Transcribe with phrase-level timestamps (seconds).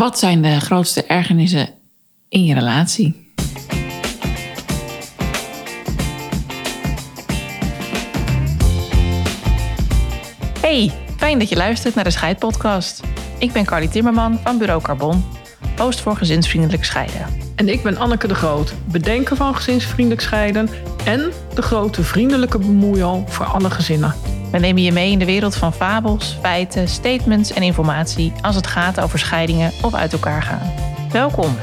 [0.00, 1.68] Wat zijn de grootste ergernissen
[2.28, 3.32] in je relatie?
[10.60, 13.00] Hey, fijn dat je luistert naar de Scheidpodcast.
[13.38, 15.24] Ik ben Carly Timmerman van Bureau Carbon,
[15.76, 17.26] host voor gezinsvriendelijk scheiden.
[17.56, 20.68] En ik ben Anneke de Groot, bedenker van gezinsvriendelijk scheiden
[21.04, 24.29] en de grote vriendelijke bemoeial voor alle gezinnen.
[24.50, 28.66] We nemen je mee in de wereld van fabels, feiten, statements en informatie als het
[28.66, 30.72] gaat over scheidingen of uit elkaar gaan.
[31.12, 31.56] Welkom.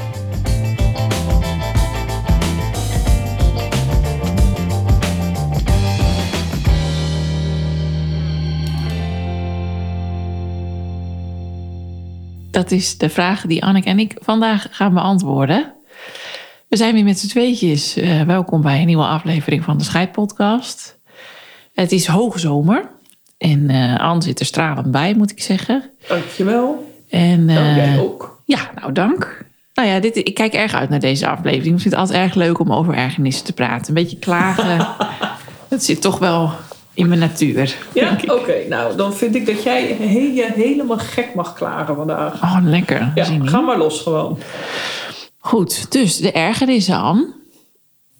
[12.50, 15.74] Dat is de vraag die Anneke en ik vandaag gaan beantwoorden.
[16.68, 17.98] We zijn weer met z'n tweetjes.
[17.98, 20.97] Uh, welkom bij een nieuwe aflevering van de Scheidpodcast.
[21.80, 22.90] Het is hoogzomer
[23.36, 25.90] en uh, Anne zit er stralend bij, moet ik zeggen.
[26.08, 26.92] Dankjewel.
[27.08, 28.40] En, uh, nou, jij ook.
[28.44, 29.44] Ja, nou dank.
[29.74, 31.74] Nou ja, dit, ik kijk erg uit naar deze aflevering.
[31.74, 33.88] Ik vind het altijd erg leuk om over ergernissen te praten.
[33.88, 34.86] Een beetje klagen.
[35.68, 36.50] dat zit toch wel
[36.94, 37.76] in mijn natuur.
[37.94, 38.54] Ja, oké.
[38.68, 39.96] Nou, dan vind ik dat jij
[40.54, 42.42] helemaal gek mag klagen vandaag.
[42.42, 43.12] Oh, lekker.
[43.14, 44.38] Ja, ga maar los gewoon.
[45.38, 47.36] Goed, dus de ergernissen, Anne.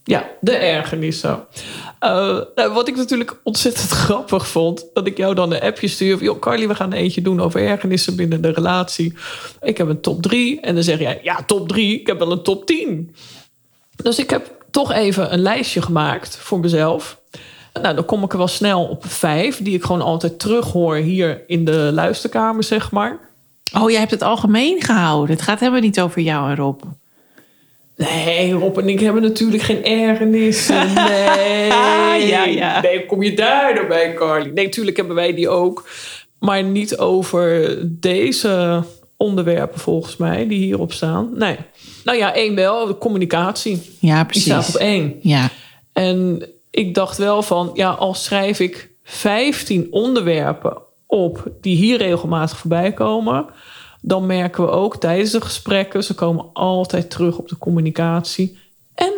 [0.04, 1.46] Ja, de ergernissen.
[2.04, 6.22] Uh, nou, wat ik natuurlijk ontzettend grappig vond, dat ik jou dan een appje stuur.
[6.22, 9.14] Joh, Carly, we gaan een eentje doen over ergernissen binnen de relatie.
[9.60, 10.60] Ik heb een top 3.
[10.60, 13.14] En dan zeg jij, ja, top 3, ik heb wel een top 10.
[14.02, 17.20] Dus ik heb toch even een lijstje gemaakt voor mezelf.
[17.82, 21.44] Nou, dan kom ik er wel snel op vijf, die ik gewoon altijd terughoor hier
[21.46, 23.18] in de luisterkamer, zeg maar.
[23.78, 25.36] Oh, jij hebt het algemeen gehouden.
[25.36, 26.82] Het gaat helemaal niet over jou en Rob.
[27.98, 30.86] Nee, Rob en ik hebben natuurlijk geen ergernissen.
[32.18, 32.26] Nee.
[32.26, 32.80] ja, ja.
[32.80, 34.50] Nee, kom je daar door bij, Carly?
[34.50, 35.88] Nee, natuurlijk hebben wij die ook.
[36.38, 38.82] Maar niet over deze
[39.16, 41.30] onderwerpen volgens mij, die hierop staan.
[41.34, 41.56] Nee.
[42.04, 43.96] Nou ja, één wel, de communicatie.
[44.00, 44.44] Ja, precies.
[44.44, 45.16] Die staat op één.
[45.20, 45.48] Ja.
[45.92, 52.58] En ik dacht wel van, ja, al schrijf ik 15 onderwerpen op die hier regelmatig
[52.58, 53.46] voorbij komen
[54.08, 58.58] dan merken we ook tijdens de gesprekken, ze komen altijd terug op de communicatie
[58.94, 59.12] en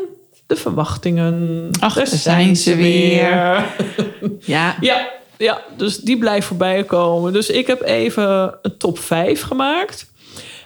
[0.46, 1.68] de verwachtingen.
[1.80, 3.28] Ach, daar zijn ze weer.
[4.40, 4.76] ja.
[4.80, 5.18] ja.
[5.36, 7.32] Ja, dus die blijft voorbij komen.
[7.32, 10.12] Dus ik heb even een top 5 gemaakt.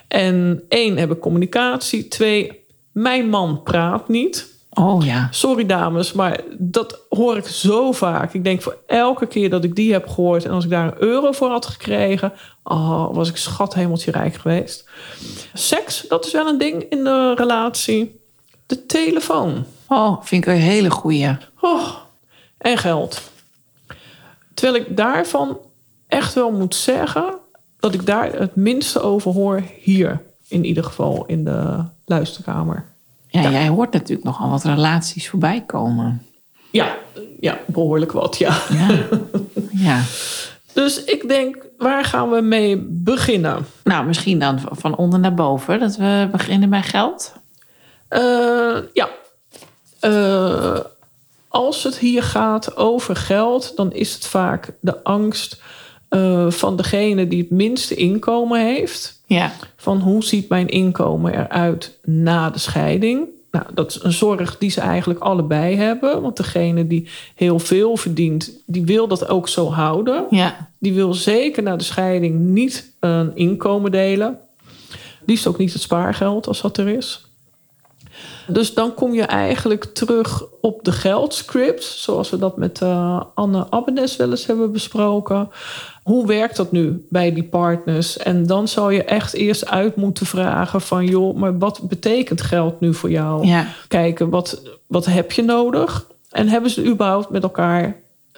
[0.07, 2.07] En één heb ik communicatie.
[2.07, 4.54] Twee, mijn man praat niet.
[4.77, 5.27] Oh ja.
[5.31, 8.33] Sorry dames, maar dat hoor ik zo vaak.
[8.33, 11.01] Ik denk voor elke keer dat ik die heb gehoord en als ik daar een
[11.01, 14.89] euro voor had gekregen, oh, was ik schat hemeltje rijk geweest.
[15.53, 18.19] Seks, dat is wel een ding in de relatie.
[18.65, 19.65] De telefoon.
[19.87, 21.37] Oh, vind ik een hele goeie.
[21.61, 21.89] Oh,
[22.57, 23.21] en geld.
[24.53, 25.59] Terwijl ik daarvan
[26.07, 27.37] echt wel moet zeggen
[27.79, 30.21] dat ik daar het minste over hoor hier.
[30.47, 32.93] In ieder geval in de luisterkamer.
[33.41, 36.25] Ja, jij hoort natuurlijk nogal wat relaties voorbij komen.
[36.71, 36.95] Ja,
[37.39, 38.57] ja behoorlijk wat, ja.
[38.69, 39.07] ja.
[39.71, 40.01] ja.
[40.73, 43.65] Dus ik denk, waar gaan we mee beginnen?
[43.83, 45.79] Nou, misschien dan van onder naar boven.
[45.79, 47.33] Dat we beginnen bij geld.
[48.09, 49.09] Uh, ja.
[50.01, 50.79] Uh,
[51.47, 55.61] als het hier gaat over geld, dan is het vaak de angst
[56.15, 59.21] uh, van degene die het minste inkomen heeft.
[59.25, 59.51] Ja.
[59.75, 63.27] Van hoe ziet mijn inkomen eruit na de scheiding?
[63.51, 66.21] Nou, dat is een zorg die ze eigenlijk allebei hebben.
[66.21, 70.25] Want degene die heel veel verdient, die wil dat ook zo houden.
[70.29, 70.69] Ja.
[70.79, 74.39] Die wil zeker na de scheiding niet een inkomen delen.
[75.25, 77.25] Liefst ook niet het spaargeld als dat er is.
[78.47, 83.67] Dus dan kom je eigenlijk terug op de geldscript, zoals we dat met uh, Anne
[83.69, 85.49] Abbenes wel eens hebben besproken.
[86.05, 88.17] Hoe werkt dat nu bij die partners?
[88.17, 91.05] En dan zou je echt eerst uit moeten vragen van...
[91.05, 93.47] joh, maar wat betekent geld nu voor jou?
[93.47, 93.67] Ja.
[93.87, 96.05] Kijken, wat, wat heb je nodig?
[96.31, 97.95] En hebben ze überhaupt met elkaar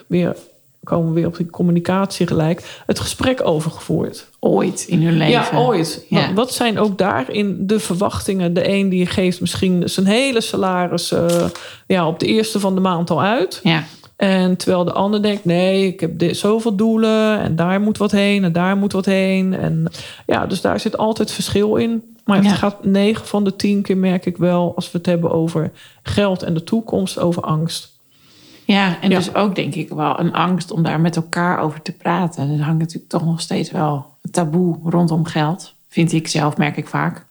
[0.07, 0.35] weer...
[0.83, 2.81] komen we weer op die communicatie gelijk...
[2.85, 4.27] het gesprek overgevoerd?
[4.39, 5.57] Ooit in hun leven.
[5.57, 6.06] Ja, ooit.
[6.09, 6.33] Ja.
[6.33, 8.53] Wat zijn ook daarin de verwachtingen?
[8.53, 11.12] De een die geeft misschien zijn hele salaris...
[11.12, 11.45] Uh,
[11.88, 13.59] ja, op de eerste van de maand al uit...
[13.63, 13.83] Ja.
[14.17, 18.11] En terwijl de ander denkt, nee, ik heb dit, zoveel doelen en daar moet wat
[18.11, 19.53] heen en daar moet wat heen.
[19.53, 19.91] En
[20.25, 22.15] ja, dus daar zit altijd verschil in.
[22.25, 25.31] Maar het gaat 9 van de 10 keer merk ik wel, als we het hebben
[25.31, 25.71] over
[26.03, 27.95] geld en de toekomst, over angst.
[28.65, 31.91] Ja, en dus ook denk ik wel een angst om daar met elkaar over te
[31.91, 32.49] praten.
[32.49, 35.73] Er hangt natuurlijk toch nog steeds wel een taboe rondom geld.
[35.87, 37.26] Vind ik zelf, merk ik vaak.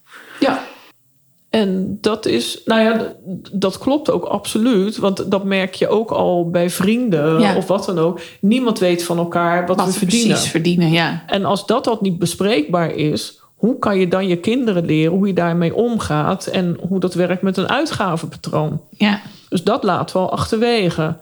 [1.57, 3.13] En dat is, nou ja,
[3.53, 4.97] dat klopt ook absoluut.
[4.97, 8.21] Want dat merk je ook al bij vrienden of wat dan ook.
[8.41, 10.29] Niemand weet van elkaar wat, we verdienen.
[10.29, 11.23] Precies verdienen, ja.
[11.27, 15.27] En als dat dat niet bespreekbaar is, hoe kan je dan je kinderen leren hoe
[15.27, 18.81] je daarmee omgaat en hoe dat werkt met een uitgavenpatroon?
[18.91, 19.21] Ja.
[19.49, 21.17] Dus dat laten we al achterwege.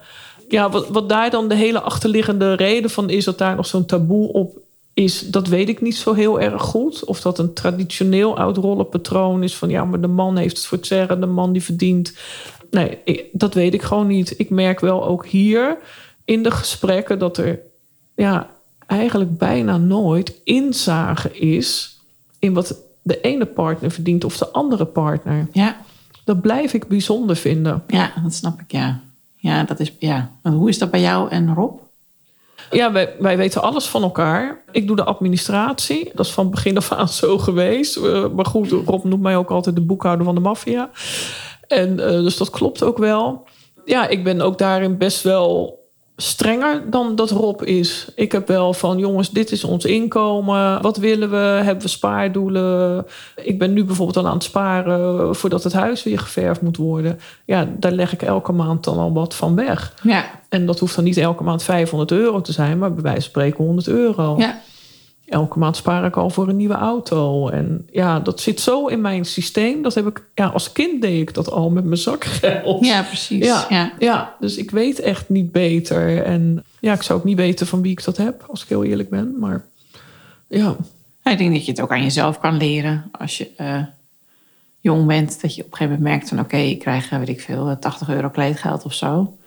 [0.47, 3.85] Ja, wat, wat daar dan de hele achterliggende reden van is dat daar nog zo'n
[3.85, 4.57] taboe op
[4.95, 7.03] is, dat weet ik niet zo heel erg goed.
[7.05, 10.77] Of dat een traditioneel oud rollenpatroon is van ja, maar de man heeft het voor
[10.77, 12.17] het zeggen, de man die verdient.
[12.71, 14.39] Nee, ik- dat weet ik gewoon niet.
[14.39, 15.77] Ik merk wel ook hier
[16.25, 17.59] in de gesprekken dat er
[18.15, 18.49] ja,
[18.87, 21.99] eigenlijk bijna nooit inzage is
[22.39, 25.47] in wat de ene partner verdient of de andere partner.
[25.51, 25.77] Ja.
[26.23, 27.83] Dat blijf ik bijzonder vinden.
[27.87, 29.01] Ja, dat snap ik, ja.
[29.35, 30.31] Ja, dat is, ja.
[30.43, 31.79] En Hoe is dat bij jou en Rob?
[32.71, 34.63] Ja, wij, wij weten alles van elkaar.
[34.71, 36.11] Ik doe de administratie.
[36.13, 37.97] Dat is van begin af aan zo geweest.
[37.97, 40.89] Eh, maar goed, Rob noemt mij ook altijd de boekhouder van de maffia.
[41.67, 43.47] En eh, dus dat klopt ook wel.
[43.85, 45.79] Ja, ik ben ook daarin best wel
[46.17, 48.07] strenger dan dat Rob is.
[48.15, 50.81] Ik heb wel van, jongens, dit is ons inkomen.
[50.81, 51.37] Wat willen we?
[51.37, 53.05] Hebben we spaardoelen?
[53.35, 57.19] Ik ben nu bijvoorbeeld al aan het sparen voordat het huis weer geverfd moet worden.
[57.45, 59.93] Ja, daar leg ik elke maand dan al wat van weg.
[60.03, 60.25] Ja.
[60.49, 63.29] En dat hoeft dan niet elke maand 500 euro te zijn, maar bij wijze van
[63.29, 64.35] spreken 100 euro.
[64.37, 64.61] Ja.
[65.25, 67.49] Elke maand spaar ik al voor een nieuwe auto.
[67.49, 69.81] En ja, dat zit zo in mijn systeem.
[69.81, 72.85] Dat heb ik, ja, als kind deed ik dat al met mijn zakgeld.
[72.85, 73.45] Ja, precies.
[73.45, 73.93] Ja, Ja.
[73.99, 74.35] ja.
[74.39, 76.23] dus ik weet echt niet beter.
[76.23, 78.83] En ja, ik zou ook niet weten van wie ik dat heb, als ik heel
[78.83, 79.39] eerlijk ben.
[79.39, 79.65] Maar
[80.47, 80.75] ja,
[81.23, 83.81] Ja, Ik denk dat je het ook aan jezelf kan leren als je eh,
[84.79, 85.41] jong bent.
[85.41, 87.75] Dat je op een gegeven moment merkt van oké, ik krijg, weet ik veel, eh,
[87.75, 89.37] 80 euro kleedgeld of zo.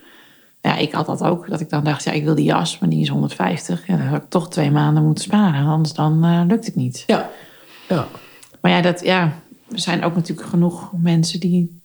[0.63, 1.51] Ja, ik had dat ook.
[1.51, 3.87] Dat ik dan dacht, ja, ik wil die jas, maar die is 150.
[3.87, 5.67] Ja, dan had ik toch twee maanden moeten sparen.
[5.67, 7.05] Anders dan eh, lukt het niet.
[7.07, 7.31] ja,
[7.89, 8.07] ja.
[8.61, 9.23] Maar ja, dat, ja,
[9.73, 11.81] er zijn ook natuurlijk genoeg mensen die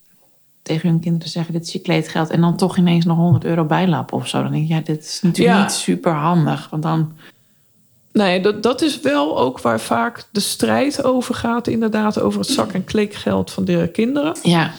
[0.61, 2.29] tegen hun kinderen zeggen: Dit is je kleedgeld.
[2.29, 4.41] En dan toch ineens nog 100 euro bijlappen of zo.
[4.43, 5.61] Dan denk ik, ja, dit is natuurlijk Ja.
[5.63, 6.67] niet super handig.
[6.69, 7.11] Want dan,
[8.11, 11.67] Nee, dat, dat is wel ook waar vaak de strijd over gaat.
[11.67, 14.35] Inderdaad, over het zak- en kleedgeld van de kinderen.
[14.43, 14.71] ja,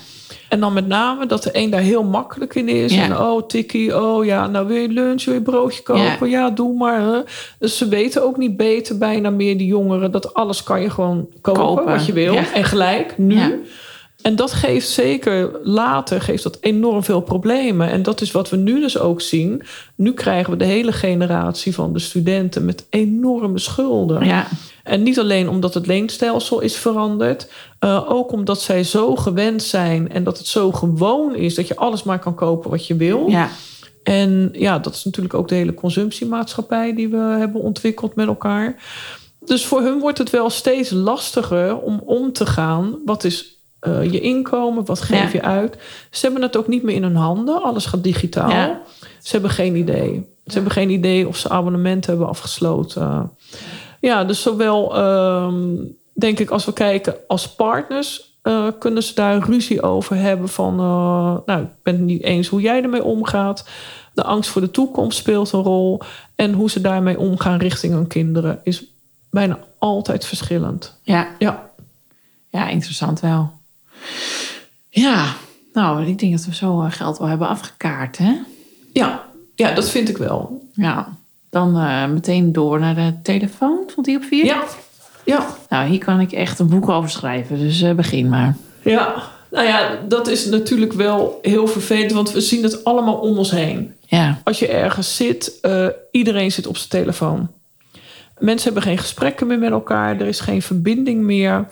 [0.55, 2.95] En dan met name dat de een daar heel makkelijk in is.
[2.95, 3.03] Ja.
[3.03, 6.29] En oh, tikkie, oh ja, nou wil je lunch, wil je broodje kopen?
[6.29, 7.01] Ja, doe maar.
[7.01, 7.21] Hè.
[7.59, 10.11] Dus ze weten ook niet beter bijna meer, die jongeren...
[10.11, 12.33] dat alles kan je gewoon kopen, Kopen, wat je wil.
[12.33, 12.53] ja.
[12.53, 13.65] En gelijk, nu.
[14.23, 17.91] En dat geeft zeker later geeft dat enorm veel problemen.
[17.91, 19.63] En dat is wat we nu dus ook zien.
[19.97, 22.65] Nu krijgen we de hele generatie van de studenten...
[22.65, 24.25] met enorme schulden.
[24.25, 24.47] ja,
[24.85, 27.49] En niet alleen omdat het leenstelsel is veranderd,
[27.79, 31.77] eh, ook omdat zij zo gewend zijn en dat het zo gewoon is dat je
[31.77, 33.27] alles maar kan kopen wat je wil.
[33.29, 33.49] ja,
[34.03, 38.77] En ja, dat is natuurlijk ook de hele consumptiemaatschappij die we hebben ontwikkeld met elkaar.
[39.45, 42.99] Dus voor hun wordt het wel steeds lastiger om om te gaan.
[43.05, 44.85] Wat is eh, je inkomen?
[44.85, 45.39] Wat geef Ja.
[45.39, 45.77] je uit?
[46.11, 47.63] Ze hebben het ook niet meer in hun handen.
[47.63, 48.51] Alles gaat digitaal.
[48.51, 48.83] Ja.
[49.23, 50.27] Ze hebben geen idee.
[50.47, 53.31] Ze hebben geen idee of ze abonnementen hebben afgesloten.
[54.05, 55.77] Ja, dus zowel ehm,
[56.13, 58.39] denk ik als we kijken als partners...
[58.43, 60.79] eh, kunnen ze daar ruzie over hebben van...
[60.79, 63.69] eh, nou, ik ben het niet eens hoe jij ermee omgaat.
[64.15, 66.01] De angst voor de toekomst speelt een rol.
[66.35, 68.61] En hoe ze daarmee omgaan richting hun kinderen...
[68.63, 68.85] is
[69.31, 71.01] bijna altijd verschillend.
[71.03, 71.29] ja.
[71.39, 71.71] Ja,
[72.51, 73.53] Ja, interessant wel.
[74.89, 75.35] Ja,
[75.73, 78.35] nou, ik denk dat we zo eh, geld wel hebben afgekaart, hè?
[78.93, 79.25] ja,
[79.55, 80.69] ja dat vind ik wel.
[80.73, 81.17] Ja,
[81.55, 83.83] dan eh, meteen door naar de telefoon.
[83.95, 84.45] Vond die op vier?
[84.45, 84.63] Ja,
[85.25, 88.57] ja, Nou, hier kan ik echt een boek over schrijven, dus eh, begin maar.
[88.83, 89.33] ja.
[89.51, 92.13] Nou ja, dat is natuurlijk wel heel vervelend...
[92.13, 93.95] want we zien het allemaal om ons heen.
[94.07, 97.51] Ja, als je ergens zit, eh, iedereen zit op zijn telefoon.
[98.39, 101.67] Mensen hebben geen gesprekken meer met elkaar, er is geen verbinding meer.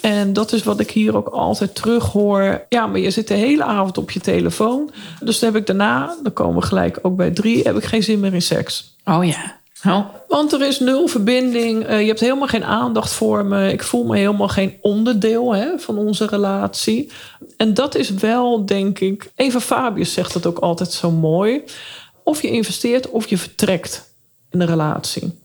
[0.00, 2.64] En dat is wat ik hier ook altijd terug hoor.
[2.68, 4.90] Ja, maar je zit de hele avond op je telefoon.
[5.20, 8.02] Dus dan heb ik daarna, dan komen we gelijk ook bij drie, heb ik geen
[8.02, 8.96] zin meer in seks.
[9.04, 9.56] oh ja.
[9.86, 11.84] Oh, Want er is nul verbinding.
[11.84, 13.72] eh, je hebt helemaal geen aandacht voor me.
[13.72, 17.12] Ik voel me helemaal geen onderdeel hè, van onze relatie.
[17.56, 19.30] En dat is wel, denk ik.
[19.34, 21.62] Eva Fabius zegt dat ook altijd zo mooi.
[22.24, 24.14] Of je investeert of je vertrekt
[24.50, 25.38] in een relatie.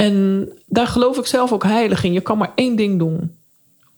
[0.00, 2.12] En daar geloof ik zelf ook heilig in.
[2.12, 3.36] Je kan maar één ding doen.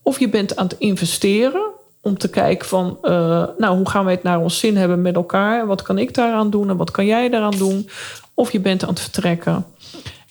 [0.01, 4.13] Of je bent aan het investeren om te kijken van, eh, nou, hoe gaan wij
[4.13, 5.67] het naar ons zin hebben met elkaar?
[5.67, 7.89] Wat kan ik daaraan doen en wat kan jij daaraan doen?
[8.33, 9.65] Of je bent aan het vertrekken.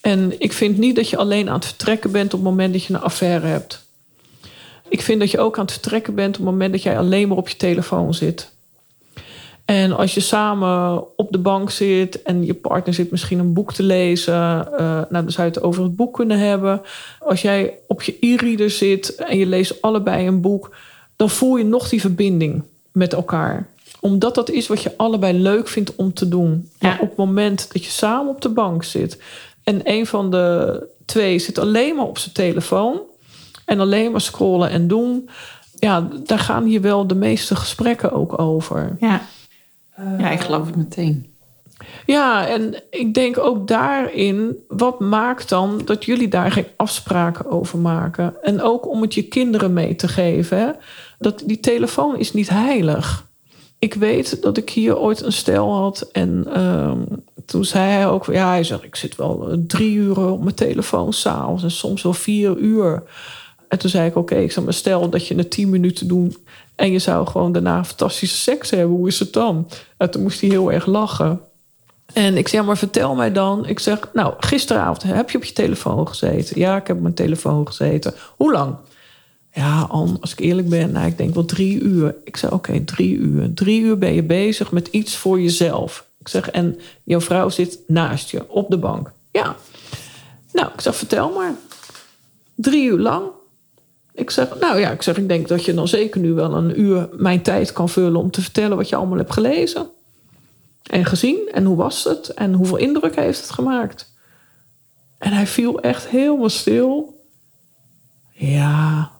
[0.00, 2.84] En ik vind niet dat je alleen aan het vertrekken bent op het moment dat
[2.84, 3.84] je een affaire hebt.
[4.88, 7.28] Ik vind dat je ook aan het vertrekken bent op het moment dat jij alleen
[7.28, 8.51] maar op je telefoon zit.
[9.72, 13.72] En als je samen op de bank zit en je partner zit misschien een boek
[13.72, 16.82] te lezen, eh, nou, dan zou je het over het boek kunnen hebben.
[17.18, 20.74] Als jij op je e-reader zit en je leest allebei een boek,
[21.16, 22.62] dan voel je nog die verbinding
[22.92, 23.66] met elkaar.
[24.00, 26.68] Omdat dat is wat je allebei leuk vindt om te doen.
[26.80, 26.98] Maar Ja.
[27.00, 29.18] op het moment dat je samen op de bank zit
[29.64, 33.00] en een van de twee zit alleen maar op zijn telefoon,
[33.64, 35.28] En alleen maar scrollen en doen.
[35.78, 38.96] Ja, daar gaan hier wel de meeste gesprekken ook over.
[39.00, 39.22] Ja,
[39.96, 41.32] ja ik geloof het meteen.
[42.06, 47.78] Ja, en ik denk ook daarin, wat maakt dan dat jullie daar geen afspraken over
[47.78, 48.34] maken?
[48.42, 50.58] En ook om het je kinderen mee te geven.
[50.58, 50.70] Hè?
[51.18, 53.30] Dat die telefoon is niet heilig.
[53.78, 57.00] Ik weet dat ik hier ooit een stel had en ehm,
[57.46, 60.54] toen zei hij ook, ja, hij zegt, ik zit wel eh, drie uur op mijn
[60.54, 63.02] telefoon s'avonds en soms wel vier uur.
[63.68, 66.38] En toen zei ik, oké, ik zou me stel dat je het tien minuten doet
[66.82, 69.68] en je zou gewoon daarna fantastische seks hebben, hoe is het dan?
[69.96, 71.40] En toen moest hij heel erg lachen.
[72.12, 73.66] En ik zeg, maar vertel mij dan.
[73.66, 76.58] Ik zeg, nou, gisteravond heb je op je telefoon gezeten?
[76.58, 78.14] Ja, ik heb op mijn telefoon gezeten.
[78.36, 78.76] Hoe lang?
[79.52, 79.82] Ja,
[80.20, 82.14] als ik eerlijk ben, nou, ik denk wel drie uur.
[82.24, 83.54] Ik zeg, oké, drie uur.
[83.54, 86.06] Drie uur ben je bezig met iets voor jezelf.
[86.18, 89.12] Ik zeg, en jouw vrouw zit naast je op de bank.
[89.30, 89.56] Ja.
[90.52, 91.54] Nou, ik zeg, vertel maar.
[92.54, 93.24] Drie uur lang.
[94.14, 96.80] Ik zeg, nou ja, ik zeg, ik denk dat je dan zeker nu wel een
[96.80, 99.90] uur mijn tijd kan vullen om te vertellen wat je allemaal hebt gelezen.
[100.82, 101.48] En gezien.
[101.52, 102.28] En hoe was het?
[102.28, 104.12] En hoeveel indruk heeft het gemaakt?
[105.18, 107.20] En hij viel echt helemaal stil.
[108.32, 109.10] Ja.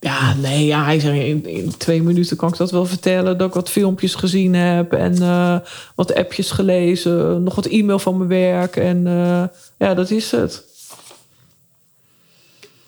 [0.00, 3.38] Ja, nee, ja, hij zei in, in, twee minuten kan ik dat wel vertellen.
[3.38, 5.58] Dat ik wat filmpjes gezien heb en uh,
[5.94, 7.42] wat appjes gelezen.
[7.42, 8.76] Nog wat e-mail van mijn werk.
[8.76, 9.44] En uh,
[9.78, 10.64] ja, dat is het.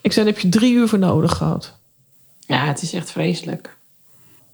[0.03, 1.73] Ik zei, heb je drie uur voor nodig gehad?
[2.39, 3.77] Ja, het is echt vreselijk.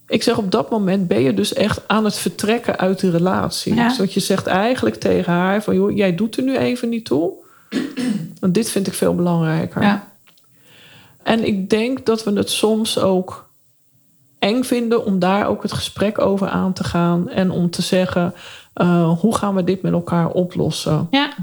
[0.07, 3.75] Ik zeg, op dat moment ben je dus echt aan het vertrekken uit de relatie.
[3.75, 3.97] Ja.
[3.97, 5.75] Dus je zegt eigenlijk tegen haar van...
[5.75, 7.33] joh, jij doet er nu even niet toe.
[8.41, 9.83] Want dit vind ik veel belangrijker.
[9.83, 10.09] Ja.
[11.23, 13.51] En ik denk dat we het soms ook
[14.39, 15.05] eng vinden...
[15.05, 17.29] om daar ook het gesprek over aan te gaan.
[17.29, 18.35] En om te zeggen,
[18.75, 21.07] uh, hoe gaan we dit met elkaar oplossen?
[21.11, 21.35] Ja.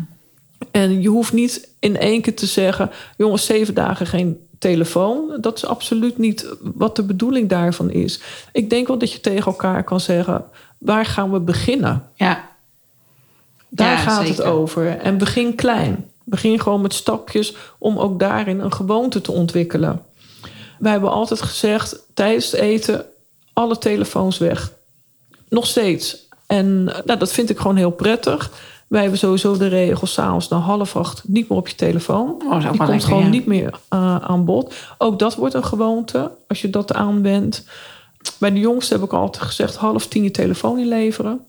[0.75, 2.91] En je hoeft niet in één keer te zeggen...
[3.17, 5.37] jongens, zeven dagen geen telefoon.
[5.41, 8.19] Dat is absoluut niet wat de bedoeling daarvan is.
[8.51, 10.45] Ik denk wel dat je tegen elkaar kan zeggen:
[10.77, 12.09] waar gaan we beginnen?
[12.15, 12.49] Ja.
[13.69, 14.97] Daar gaat het over.
[14.97, 16.09] En begin klein.
[16.23, 20.01] Begin gewoon met stapjes om ook daarin een gewoonte te ontwikkelen.
[20.79, 23.05] Wij hebben altijd gezegd: tijdens het eten
[23.53, 24.71] alle telefoons weg.
[25.49, 26.27] Nog steeds.
[26.45, 28.51] En nou, dat vind ik gewoon heel prettig.
[28.87, 32.43] Wij hebben sowieso de regel s'avonds na half acht niet meer op je telefoon.
[32.49, 34.75] Oh, Die komt gewoon niet meer uh, aan bod.
[34.97, 37.65] Ook dat wordt een gewoonte als je dat aanwendt.
[38.37, 41.45] Bij de jongste heb ik altijd gezegd half tien je telefoon inleveren.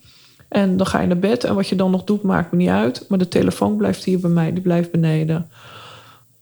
[0.49, 1.45] En dan ga je naar bed.
[1.45, 3.05] En wat je dan nog doet, maakt me niet uit.
[3.09, 5.51] Maar de telefoon blijft hier bij mij, die blijft beneden.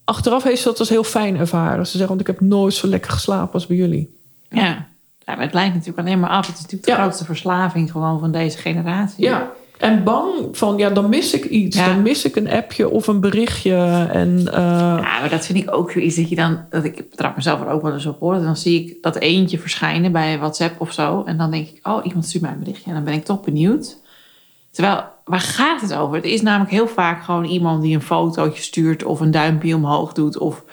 [0.04, 1.86] Achteraf heeft ze dat als heel fijn ervaren.
[1.86, 4.18] Ze zeggen, want ik heb nooit zo lekker geslapen als bij jullie.
[4.48, 4.86] Ja,
[5.18, 6.46] ja maar het lijkt natuurlijk alleen maar af.
[6.46, 9.24] Het is natuurlijk de grootste verslaving gewoon van deze generatie.
[9.24, 9.52] Ja,
[9.84, 11.76] en bang van, ja, dan mis ik iets.
[11.76, 14.06] Dan mis ik een appje of een berichtje.
[14.12, 14.52] En, uh...
[14.52, 16.64] Ja, maar dat vind ik ook zoiets dat je dan...
[16.70, 18.34] Dat ik betrap mezelf er ook wel eens op hoor.
[18.34, 21.22] Dan zie ik dat eentje verschijnen bij WhatsApp of zo.
[21.24, 22.88] En dan denk ik, oh, iemand stuurt mij een berichtje.
[22.88, 23.96] En dan ben ik toch benieuwd.
[24.70, 26.16] Terwijl, waar gaat het over?
[26.16, 29.04] Het is namelijk heel vaak gewoon iemand die een fotootje stuurt...
[29.04, 30.38] of een duimpje omhoog doet.
[30.38, 30.64] Of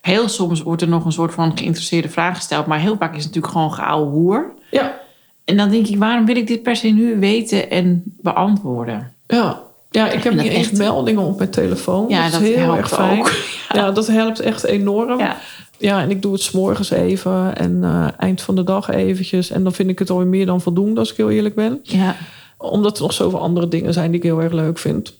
[0.00, 2.66] heel soms wordt er nog een soort van geïnteresseerde vraag gesteld.
[2.66, 4.52] Maar heel vaak is het natuurlijk gewoon geouwe hoer.
[4.70, 5.00] Ja.
[5.44, 9.12] En dan denk ik, waarom wil ik dit per se nu weten en beantwoorden?
[9.26, 12.08] Ja, ja ik, heb niet echt meldingen op mijn telefoon.
[12.08, 13.18] Ja, dat, is heel erg fijn.
[13.18, 13.32] Ook.
[13.72, 13.90] Ja.
[13.90, 15.18] dat helpt echt enorm.
[15.18, 15.36] Ja.
[15.78, 19.50] ja, en ik doe het s'morgens even en uh, eind van de dag eventjes.
[19.50, 21.80] En dan vind ik het alweer meer dan voldoende, als ik heel eerlijk ben.
[21.82, 22.16] Ja.
[22.56, 25.14] Omdat er nog zoveel andere dingen zijn die ik heel erg leuk vind.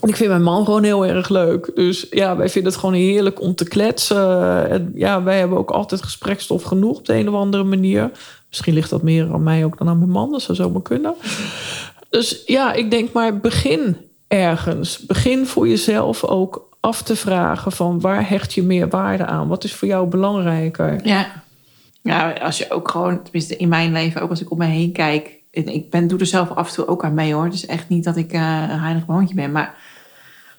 [0.00, 1.70] En ik vind mijn man gewoon heel erg leuk.
[1.74, 4.70] Dus ja, wij vinden het gewoon heerlijk om te kletsen.
[4.70, 8.10] En ja, wij hebben ook altijd gesprekstof genoeg op de een of andere manier.
[8.50, 10.30] Misschien ligt dat meer aan mij ook dan aan mijn man.
[10.30, 11.14] Dat zou zomaar kunnen.
[12.08, 13.96] Dus ja, ik denk maar begin
[14.28, 14.98] ergens.
[14.98, 19.48] Begin voor jezelf ook af te vragen van waar hecht je meer waarde aan?
[19.48, 21.06] Wat is voor jou belangrijker?
[21.06, 21.42] Ja,
[22.02, 24.92] ja als je ook gewoon, tenminste in mijn leven, ook als ik om me heen
[24.92, 25.38] kijk.
[25.50, 27.44] Ik ben, doe er zelf af en toe ook aan mee hoor.
[27.44, 28.40] Het is echt niet dat ik uh,
[28.70, 29.52] een heilig boontje ben.
[29.52, 29.74] Maar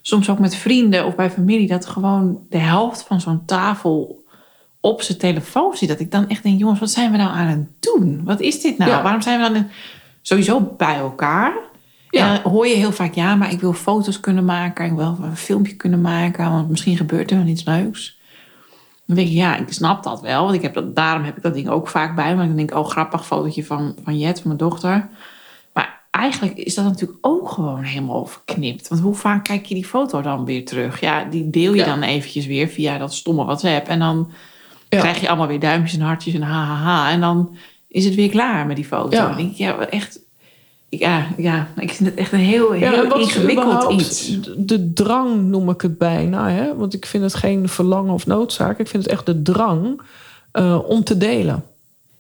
[0.02, 1.68] soms ook met vrienden of bij familie.
[1.68, 4.21] Dat gewoon de helft van zo'n tafel
[4.82, 5.90] op zijn telefoon ziet.
[5.90, 8.22] Dat ik dan echt denk, jongens, wat zijn we nou aan het doen?
[8.24, 9.04] Wat is dit nou?
[9.04, 9.68] Waarom zijn we dan
[10.22, 11.54] sowieso bij elkaar?
[12.10, 12.28] Ja.
[12.36, 14.86] En dan hoor je heel vaak, ja, maar ik wil foto's kunnen maken.
[14.86, 16.52] Ik wil een filmpje kunnen maken.
[16.52, 18.20] Want misschien gebeurt er wel iets leuks.
[19.06, 20.44] Dan denk ik, ja, ik snap dat wel.
[20.44, 22.36] Want ik heb dat, daarom heb ik dat ding ook vaak bij.
[22.36, 25.10] Maar dan denk ik, oh, grappig fotootje van, van Jet, van mijn dochter.
[25.74, 28.88] Maar eigenlijk is dat natuurlijk ook gewoon helemaal verknipt.
[28.88, 31.00] Want hoe vaak kijk je die foto dan weer terug?
[31.00, 33.88] Ja, die deel je dan eventjes weer via dat stomme WhatsApp.
[33.88, 34.32] En dan
[35.00, 37.12] krijg je allemaal weer duimpjes en hartjes en hahaha.
[37.12, 37.56] En dan
[37.88, 39.10] is het weer klaar met die foto.
[39.28, 40.20] Dan denk ik, ja, echt,
[40.90, 42.82] Ja, ja, ik vind het echt een heel, is
[43.36, 44.38] ingewikkeld iets.
[44.58, 46.50] De, drang noem ik het bijna.
[46.50, 46.76] Hè?
[46.76, 48.80] Want ik vind het geen verlangen of noodzaak.
[48.80, 50.02] Ik vind het echt de drang
[50.52, 51.64] eh, om te delen.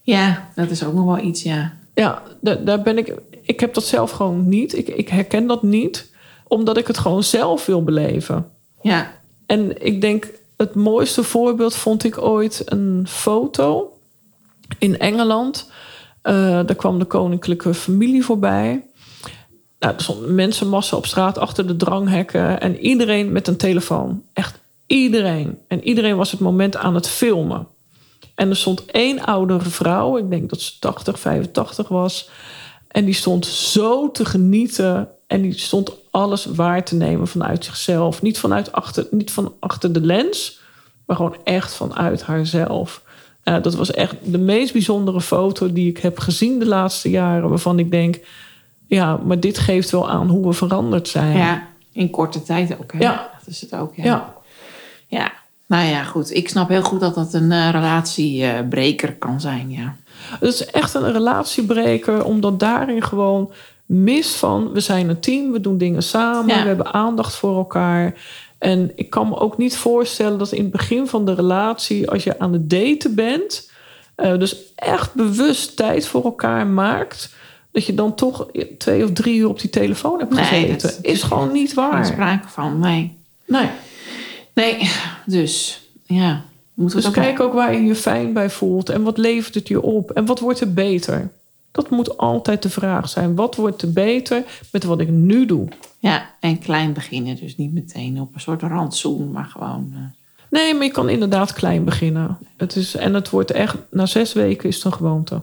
[0.01, 1.73] Ja, dat is ook nog wel iets, ja.
[1.93, 3.13] Ja, da- daar ben ik.
[3.41, 4.77] Ik heb dat zelf gewoon niet.
[4.77, 6.09] Ik, ik herken dat niet,
[6.47, 8.45] omdat ik het gewoon zelf wil beleven.
[8.81, 9.11] Ja,
[9.45, 10.27] En ik denk,
[10.61, 13.97] het mooiste voorbeeld vond ik ooit een foto
[14.79, 15.71] in Engeland.
[16.21, 18.85] Eh, daar kwam de koninklijke familie voorbij.
[19.79, 22.61] Nou, er stond mensenmassa op straat achter de dranghekken.
[22.61, 24.23] En iedereen met een telefoon.
[24.33, 25.59] Echt iedereen.
[25.67, 27.67] En iedereen was het moment aan het filmen.
[28.35, 30.17] En er stond één oudere vrouw.
[30.17, 32.29] Ik denk dat ze 80, 85 was.
[32.87, 35.09] En die stond zo te genieten.
[35.27, 38.21] En die stond alles waar te nemen vanuit zichzelf.
[38.21, 40.59] Niet, vanuit achter, niet van achter de lens,
[41.05, 43.03] maar gewoon echt vanuit haarzelf.
[43.43, 47.49] Uh, dat was echt de meest bijzondere foto die ik heb gezien de laatste jaren.
[47.49, 48.19] Waarvan ik denk,
[48.87, 51.37] ja, maar dit geeft wel aan hoe we veranderd zijn.
[51.37, 52.91] ja, in korte tijd ook.
[52.91, 52.99] Hè?
[52.99, 53.29] Ja.
[53.39, 54.03] Dat is het ook, ja.
[54.03, 54.33] Ja.
[55.07, 55.31] Ja,
[55.65, 56.35] nou ja, goed.
[56.35, 59.95] Ik snap heel goed dat dat een eh, relatiebreker kan zijn, ja.
[60.39, 63.51] Het is echt een relatiebreker, omdat daarin gewoon
[63.93, 64.71] mis van...
[64.71, 66.61] we zijn een team, we doen dingen samen, Ja.
[66.61, 68.13] we hebben aandacht voor elkaar...
[68.57, 72.23] En ik kan me ook niet voorstellen dat in het begin van de relatie, als
[72.23, 73.71] je aan het daten bent,
[74.15, 77.33] eh, dus echt bewust tijd voor elkaar maakt,
[77.71, 80.77] dat je dan toch twee of drie uur op die telefoon hebt Nee, gezeten.
[80.89, 82.05] dat- is gewoon niet Geen waar.
[82.05, 83.17] sprake van, nee.
[83.45, 83.69] Nee.
[84.53, 84.89] Nee,
[85.25, 86.41] dus ja.
[86.73, 89.67] Moeten we Dus kijk ook waar je je fijn bij voelt en wat levert het
[89.67, 91.29] je op en wat wordt er beter.
[91.71, 93.35] Dat moet altijd de vraag zijn.
[93.35, 95.67] Wat wordt er beter met wat ik nu doe?
[95.99, 97.35] Ja, en klein beginnen.
[97.35, 99.91] Dus niet meteen op een soort randzoen, maar gewoon...
[99.95, 99.99] eh,
[100.49, 102.37] Nee, maar je kan inderdaad klein beginnen.
[102.57, 105.41] Het is, en het wordt echt, na zes weken is het een gewoonte.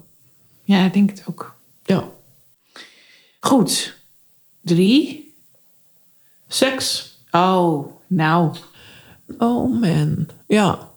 [0.62, 1.54] ja, ik denk het ook.
[1.84, 2.04] Ja.
[3.40, 3.96] Goed.
[4.60, 5.34] Drie.
[6.48, 7.16] Seks.
[7.30, 8.54] Oh, nou.
[9.38, 10.28] Oh man.
[10.46, 10.88] Ja.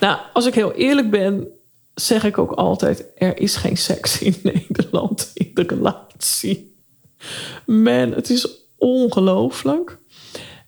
[0.00, 1.46] Nou, als ik heel eerlijk ben,
[2.00, 4.34] zeg ik ook altijd: er is geen seks in
[4.68, 6.74] Nederland in de relatie.
[7.66, 9.98] Man, het is ongelooflijk.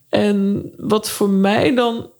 [0.08, 2.10] En wat voor mij dan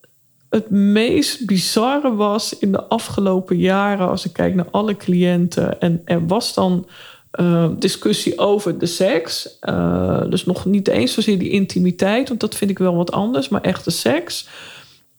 [0.51, 6.03] het meest bizarre was in de afgelopen jaren, als ik kijk naar alle cliënten, en
[6.05, 6.87] er was dan
[7.31, 9.59] eh, discussie over de seks.
[9.61, 13.49] Eh, dus nog niet eens zozeer die intimiteit, want dat vind ik wel wat anders,
[13.49, 14.49] maar echt de seks.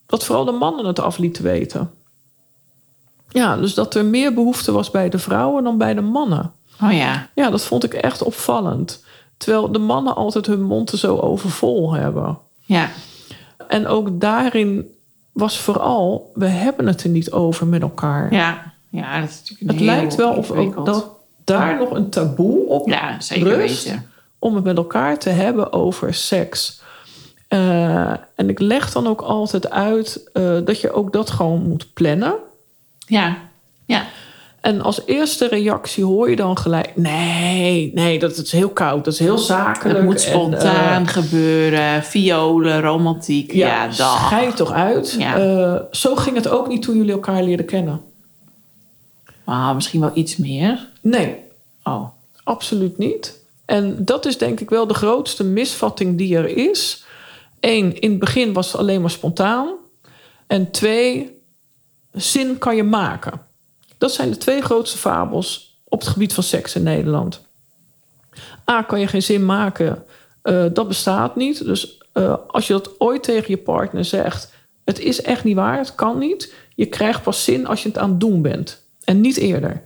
[0.06, 1.92] Dat vooral de mannen het af lieten weten.
[3.32, 6.52] Ja, dus dat er meer behoefte was bij de vrouwen dan bij de mannen.
[6.84, 7.30] Oh ja.
[7.36, 9.04] Ja, dat vond ik echt opvallend.
[9.38, 12.38] Terwijl de mannen altijd hun mond er zo overvol hebben.
[12.60, 12.90] Ja.
[13.68, 14.86] En ook daarin
[15.32, 18.34] was vooral, we hebben het er niet over met elkaar.
[18.34, 18.74] Ja.
[18.90, 21.10] Ja, dat is natuurlijk het lijkt wel of ook dat
[21.44, 24.10] daar nog een taboe op Ja, zeker rust weten.
[24.40, 26.82] om het met elkaar te hebben over seks.
[27.48, 31.94] Eh, en ik leg dan ook altijd uit eh, dat je ook dat gewoon moet
[31.94, 32.34] plannen.
[33.12, 33.38] Ja.
[33.86, 34.06] Ja.
[34.62, 39.14] En als eerste reactie hoor je dan gelijk: nee, nee, dat is heel koud, dat
[39.14, 39.98] is heel zakelijk.
[39.98, 42.04] Het moet en, spontaan eh, gebeuren.
[42.04, 43.52] Violen, romantiek.
[43.54, 45.16] Ja, ja, schijt toch uit.
[45.20, 45.38] Ja.
[45.38, 48.02] Eh, zo ging het ook niet toen jullie elkaar leerden kennen.
[49.44, 50.90] Ah, misschien wel iets meer.
[51.02, 51.36] Nee,
[51.84, 52.08] Oh.
[52.44, 53.40] absoluut niet.
[53.66, 57.04] En dat is denk ik wel de grootste misvatting die er is.
[57.60, 59.70] Eén, in het begin was het alleen maar spontaan.
[60.48, 61.41] En twee,
[62.14, 63.42] zin kan je maken.
[63.98, 67.42] Dat zijn de twee grootste fabels op het gebied van seks in Nederland.
[68.70, 70.06] A, kan je geen zin maken.
[70.42, 71.66] Eh, dat bestaat niet.
[71.66, 74.54] Dus eh, als je dat ooit tegen je partner zegt...
[74.84, 76.54] het is echt niet waar, het kan niet.
[76.76, 78.82] Je krijgt pas zin als je het aan het doen bent.
[79.04, 79.84] En niet eerder.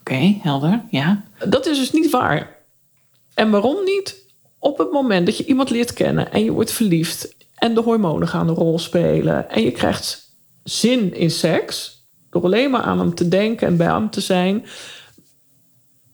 [0.00, 0.82] Oké, helder.
[0.90, 1.24] Ja.
[1.48, 2.56] Dat is dus niet waar.
[3.34, 4.24] En waarom niet?
[4.58, 8.28] Op het moment dat je iemand leert kennen en je wordt verliefd en de hormonen
[8.28, 10.25] gaan een rol spelen en je krijgt
[10.68, 14.66] zin in seks door alleen maar aan hem te denken en bij hem te zijn,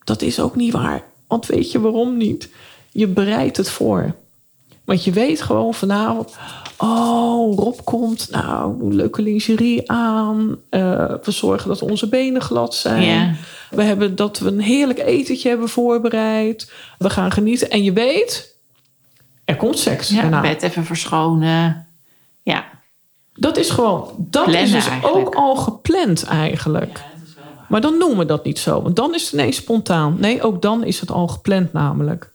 [0.04, 1.02] dat is ook niet waar.
[1.26, 2.48] Want weet je waarom niet?
[2.90, 4.14] Je bereidt het voor.
[4.84, 6.36] Want je weet gewoon vanavond,
[6.76, 10.56] oh, Rob komt, nou, leuke lingerie aan.
[10.70, 13.36] Eh, we zorgen dat onze benen glad zijn.
[13.70, 16.72] We hebben dat we een heerlijk etentje hebben voorbereid.
[16.98, 17.70] We gaan genieten.
[17.70, 18.56] En je weet,
[19.44, 20.08] er komt seks.
[20.08, 20.40] Ja, daarna.
[20.40, 21.86] bed even verschonen.
[22.42, 22.64] Ja.
[23.42, 25.16] Dat is gewoon, dat Plannen is dus eigenlijk.
[25.26, 27.00] ook al gepland eigenlijk.
[27.68, 28.82] Maar dan noemen we dat niet zo.
[28.82, 30.16] Want dan is het ineens spontaan.
[30.18, 32.30] Nee, ook dan is het al gepland namelijk.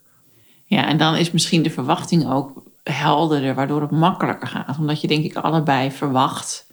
[0.66, 2.52] Ja, en dan is misschien de verwachting ook
[2.84, 4.78] helderder, waardoor het makkelijker gaat.
[4.80, 6.66] Omdat je denk ik allebei verwacht.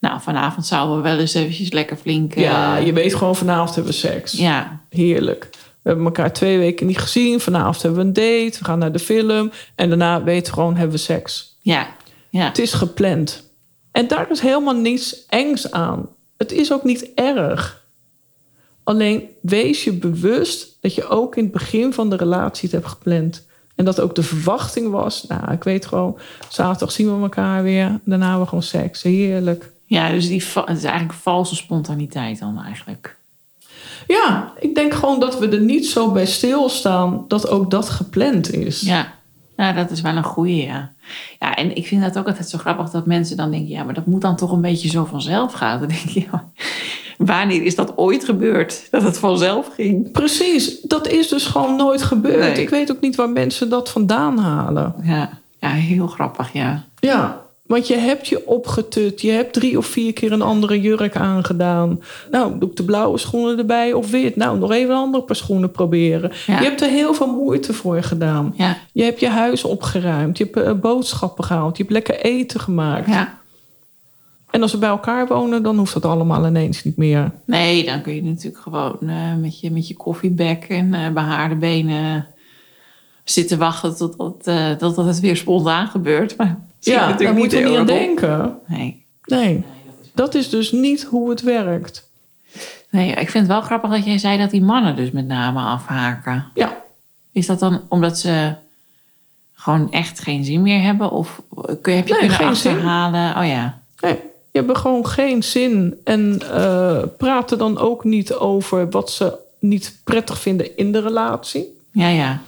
[0.00, 2.34] Nou, vanavond zouden we wel eens eventjes lekker flink...
[2.34, 4.32] eh, Ja, je weet gewoon vanavond hebben we seks.
[4.32, 5.48] ja, Heerlijk.
[5.52, 7.40] We hebben elkaar twee weken niet gezien.
[7.40, 8.58] Vanavond hebben we een date.
[8.58, 9.50] We gaan naar de film.
[9.74, 11.56] En daarna weten we gewoon, hebben we seks.
[11.62, 11.86] Ja,
[12.30, 12.44] ja.
[12.44, 13.45] Het is gepland.
[13.96, 16.08] En daar is helemaal niets engs aan.
[16.36, 17.84] Het is ook niet erg.
[18.84, 22.86] Alleen wees je bewust dat je ook in het begin van de relatie het hebt
[22.86, 23.46] gepland.
[23.74, 25.26] En dat ook de verwachting was.
[25.26, 28.00] Nou, ik weet gewoon, zaterdag zien we elkaar weer.
[28.04, 29.02] Daarna hebben we gewoon seks.
[29.02, 29.72] Heerlijk.
[29.84, 33.18] Ja, dus die, het is eigenlijk valse spontaniteit dan eigenlijk.
[34.06, 38.52] Ja, ik denk gewoon dat we er niet zo bij stilstaan dat ook dat gepland
[38.52, 38.80] is.
[38.80, 39.15] Ja,
[39.56, 40.92] ja dat is wel een goeie, ja.
[41.38, 43.68] Ja, en ik vind dat ook altijd zo grappig dat mensen dan denken...
[43.68, 45.78] ja, maar dat moet dan toch een beetje zo vanzelf gaan.
[45.80, 46.44] Dan denk je, ja,
[47.18, 48.88] wanneer is dat ooit gebeurd?
[48.90, 50.12] Dat het vanzelf ging?
[50.12, 52.54] Precies, dat is dus gewoon nooit gebeurd.
[52.54, 52.62] Nee.
[52.62, 54.94] Ik weet ook niet waar mensen dat vandaan halen.
[55.02, 56.84] Ja, ja heel grappig, ja.
[57.00, 59.20] Ja, want je hebt je opgetut.
[59.20, 62.00] Je hebt drie of vier keer een andere jurk aangedaan.
[62.30, 64.36] Nou, doe ik de blauwe schoenen erbij of wit.
[64.36, 66.32] Nou, nog even een andere paar schoenen proberen.
[66.46, 66.58] Ja.
[66.58, 68.54] Je hebt er heel veel moeite voor gedaan.
[68.56, 70.38] Ja, Je hebt je huis opgeruimd.
[70.38, 71.76] Je hebt eh, boodschappen gehaald.
[71.76, 73.06] Je hebt lekker eten gemaakt.
[73.06, 73.44] ja.
[74.50, 77.30] En als we bij elkaar wonen, dan hoeft dat allemaal ineens niet meer.
[77.44, 81.54] Nee, dan kun je natuurlijk gewoon eh, met, je, met je koffiebek en eh, behaarde
[81.54, 82.26] benen
[83.24, 86.36] zitten wachten totdat uh, tot het weer spontaan gebeurt.
[86.36, 88.58] Maar Ja, daar moet je niet aan denken.
[88.66, 89.04] Nee.
[89.24, 89.64] Nee,
[90.14, 92.10] dat is dus niet hoe het werkt.
[92.90, 95.60] nee, ik vind het wel grappig dat jij zei dat die mannen dus met name
[95.60, 96.44] afhaken.
[96.54, 96.82] Ja,
[97.32, 98.54] Is dat dan omdat ze
[99.54, 101.10] gewoon echt geen zin meer hebben?
[101.10, 101.42] Of
[101.82, 102.72] kun je, heb je Nee, kunnen geen zin.
[102.72, 103.36] achterhalen?
[103.36, 103.78] Oh ja.
[104.00, 104.18] nee,
[104.52, 106.00] je hebt gewoon geen zin.
[106.04, 111.78] En eh praten dan ook niet over wat ze niet prettig vinden in de relatie.
[111.92, 112.40] Ja, ja.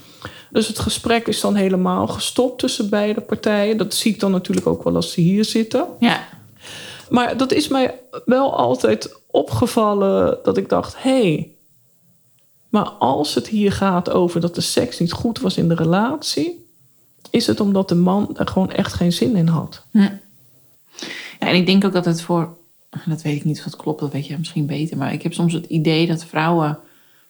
[0.50, 3.76] Dus het gesprek is dan helemaal gestopt tussen beide partijen.
[3.76, 5.86] Dat zie ik dan natuurlijk ook wel als ze hier zitten.
[5.98, 6.28] Ja,
[7.10, 11.52] Maar dat is mij wel altijd opgevallen dat ik dacht: hé, hey,
[12.68, 16.66] maar als het hier gaat over dat de seks niet goed was in de relatie,
[17.30, 19.82] is het omdat de man er gewoon echt geen zin in had.
[19.90, 20.18] Ja,
[21.38, 22.56] en ik denk ook dat het voor,
[23.06, 25.32] dat weet ik niet of dat klopt, dat weet jij misschien beter, maar ik heb
[25.32, 26.78] soms het idee dat vrouwen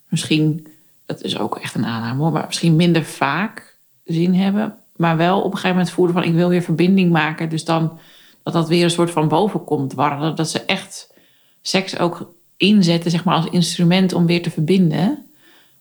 [0.08, 0.66] misschien,
[1.08, 5.38] dat is ook echt een aanname hoor, maar misschien minder vaak zin hebben, maar wel
[5.38, 7.98] op een gegeven moment voelen van ik wil weer verbinding maken, dus dan
[8.42, 11.14] dat dat weer een soort van boven komt warren, dat ze echt
[11.62, 15.26] seks ook inzetten zeg maar als instrument om weer te verbinden.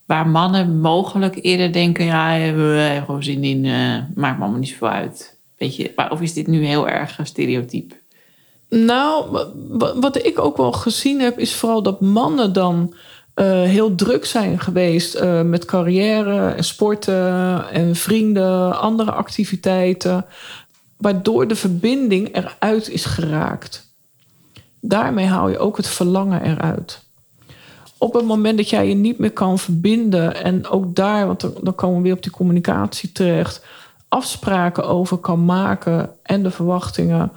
[0.05, 4.59] Waar mannen mogelijk eerder denken, ja, we hebben gewoon zin in, eh, maakt me allemaal
[4.59, 5.39] niet zoveel uit.
[5.57, 7.95] Weet je, maar of is dit nu heel erg een stereotype?
[8.69, 12.93] Nou, wa- wa- wat ik ook wel gezien heb, is vooral dat mannen dan
[13.37, 20.25] eh, heel druk zijn geweest eh, met carrière en sporten en vrienden, andere activiteiten,
[20.97, 23.95] waardoor de verbinding eruit is geraakt.
[24.81, 27.03] Daarmee haal je ook het verlangen eruit.
[27.97, 31.53] Op het moment dat jij je niet meer kan verbinden en ook daar, want dan,
[31.61, 33.65] dan komen we weer op die communicatie terecht,
[34.07, 37.31] afspraken over kan maken en de verwachtingen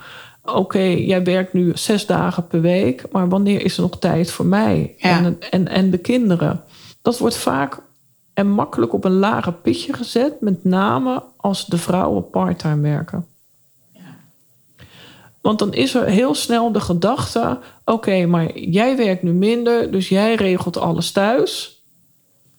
[0.45, 4.47] oké, jij werkt nu zes dagen per week, maar wanneer is er nog tijd voor
[4.47, 5.19] mij Ja.
[5.25, 6.63] en, en, en de kinderen?
[7.03, 7.83] Dat wordt vaak
[8.35, 13.27] en makkelijk op een lager pitje gezet, met name als de vrouwen parttime werken.
[15.41, 20.09] Want dan is er heel snel de gedachte: oké, maar jij werkt nu minder, dus
[20.09, 21.83] jij regelt alles thuis.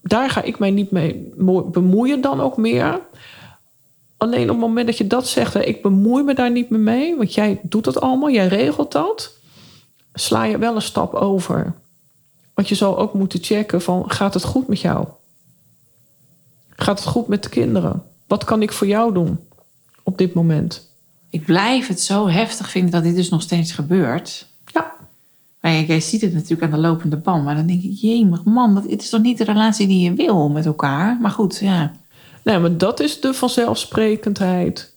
[0.01, 2.99] Daar ga ik mij niet mee mo- bemoeien dan ook meer.
[4.21, 6.79] Alleen op het moment dat je dat zegt, hè, ik bemoei me daar niet meer
[6.79, 9.33] mee, want jij doet dat allemaal, jij regelt dat,
[10.13, 11.73] sla je wel een stap over.
[12.53, 15.07] Want je zou ook moeten checken van, gaat het goed met jou?
[16.69, 18.03] Gaat het goed met de kinderen?
[18.27, 19.39] Wat kan ik voor jou doen
[20.03, 20.89] op dit moment?
[21.29, 24.47] Ik blijf het zo heftig vinden dat dit dus nog steeds gebeurt.
[24.65, 24.93] Ja,
[25.61, 27.43] Maar jij ziet het natuurlijk aan de lopende band.
[27.43, 30.13] Maar dan denk ik, jemig man, dat, het is toch niet de relatie die je
[30.13, 31.17] wil met elkaar?
[31.21, 31.91] Maar goed, ja.
[32.43, 34.93] Nee, maar dat is de vanzelfsprekendheid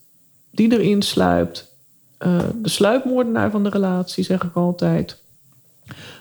[0.50, 1.72] die erin sluipt.
[2.18, 5.22] Eh, de sluipmoordenaar van de relatie, zeg ik altijd.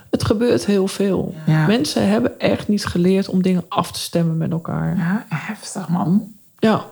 [0.10, 1.36] Het gebeurt heel veel.
[1.46, 1.66] Ja.
[1.66, 4.98] Mensen hebben echt niet geleerd om dingen af te stemmen met elkaar.
[4.98, 6.32] ja heftig man.
[6.60, 6.86] Ja.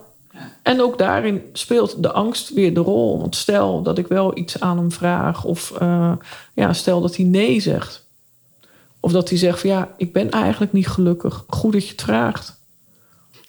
[0.61, 3.19] En ook daarin speelt de angst weer de rol.
[3.19, 6.11] Want stel dat ik wel iets aan hem vraag, of eh,
[6.53, 8.05] ja, stel dat hij nee zegt.
[8.99, 11.43] Of dat hij zegt van ja, ik ben eigenlijk niet gelukkig.
[11.47, 12.60] Goed dat je het vraagt.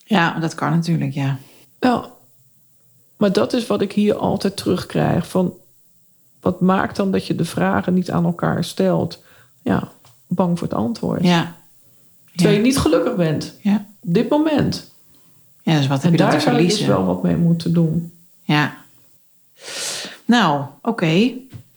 [0.04, 1.38] Ja, dat kan natuurlijk, ja.
[1.80, 2.10] Ja.
[3.16, 5.26] Maar dat is wat ik hier altijd terugkrijg.
[5.26, 5.54] Van
[6.40, 9.22] wat maakt dan dat je de vragen niet aan elkaar stelt?
[9.62, 9.88] Ja,
[10.26, 11.22] bang voor het antwoord.
[11.24, 11.54] Ja.
[12.34, 12.60] Terwijl Ja.
[12.62, 13.54] je niet gelukkig bent.
[13.60, 14.90] Ja, Op dit moment.
[15.62, 18.12] ja dus wat heb En je daar zou je dus wel wat mee moeten doen.
[18.42, 18.74] Ja.
[20.24, 21.30] Nou, oké.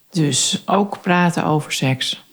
[0.09, 2.23] Dus ook praten over seks.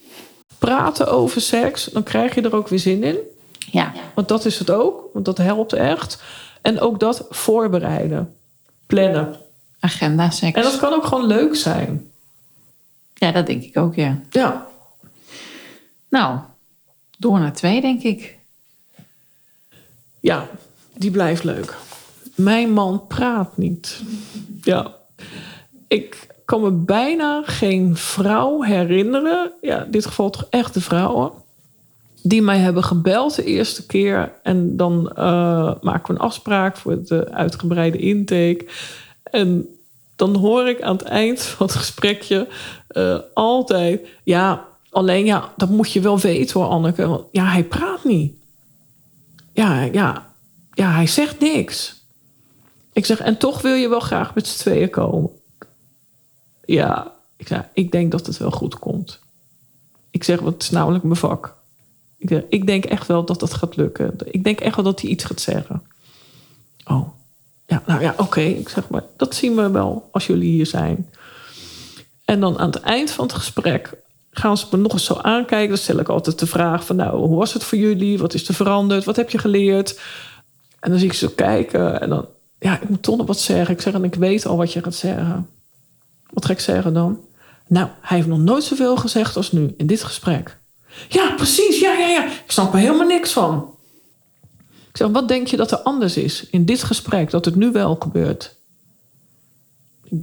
[0.59, 3.17] praten over seks, dan krijg je er ook weer zin in.
[3.71, 3.93] Ja.
[4.15, 6.23] Want dat is het ook, want dat helpt echt.
[6.63, 8.35] En ook dat voorbereiden,
[8.87, 9.37] plannen.
[9.81, 10.57] Agenda, seks.
[10.57, 12.11] En dat kan ook gewoon leuk zijn.
[13.15, 14.21] Ja, dat denk ik ook, ja.
[14.31, 14.67] Ja,
[16.09, 16.39] Nou,
[17.19, 18.39] door naar twee, denk ik.
[20.21, 20.49] ja
[20.97, 21.77] die blijft leuk.
[22.35, 24.03] Mijn man praat niet.
[24.63, 24.95] Ja,
[25.89, 29.53] ik kan me bijna geen vrouw herinneren.
[29.61, 31.33] Ja, in dit geval toch echt de vrouwen.
[32.23, 34.33] Die mij hebben gebeld de eerste keer.
[34.43, 38.67] En dan eh, maken we een afspraak voor de uitgebreide intake.
[39.23, 39.67] En
[40.17, 42.49] dan hoor ik aan het eind van het gesprekje
[42.89, 44.07] eh, altijd...
[44.25, 47.07] Ja, alleen ja, dat moet je wel weten hoor, Anneke.
[47.07, 48.35] Want ja, hij praat niet.
[49.53, 50.33] Ja, ja,
[50.73, 52.01] ja, hij zegt niks.
[52.93, 55.31] Ik zeg, en toch wil je wel graag met z'n tweeën komen.
[56.65, 59.21] Ja, ik, zeg, ik denk dat het wel goed komt.
[60.11, 61.57] Ik zeg, want het is namelijk mijn vak.
[62.23, 64.15] Ik, ik denk echt wel dat dat gaat lukken.
[64.25, 65.83] Ik denk echt wel dat hij iets gaat zeggen.
[66.85, 67.09] Oh,
[67.67, 68.41] ja, nou ja, oké.
[68.41, 71.09] Ik zeg maar, dat zien we wel als jullie hier zijn.
[72.25, 73.93] En dan aan het eind van het gesprek
[74.31, 75.69] gaan ze me nog eens zo aankijken.
[75.69, 78.19] Dan stel ik altijd de vraag van, nou, hoe was het voor jullie?
[78.19, 79.05] Wat is er veranderd?
[79.05, 80.01] Wat heb je geleerd?
[80.81, 82.27] En dan zie ik ze kijken en dan,
[82.59, 83.75] ja, ik moet toch nog wat zeggen.
[83.75, 85.49] Ik zeg, en ik weet al wat je gaat zeggen.
[86.31, 87.21] Wat ga ik zeggen dan?
[87.67, 90.61] Nou, hij heeft nog nooit zoveel gezegd als nu in dit gesprek.
[91.09, 91.81] Ja, precies.
[91.81, 92.25] Ja, ja, ja.
[92.27, 93.75] Ik snap er helemaal niks van.
[94.91, 97.71] Ik zeg, wat denk je dat er anders is in dit gesprek, dat het nu
[97.71, 98.57] wel gebeurt?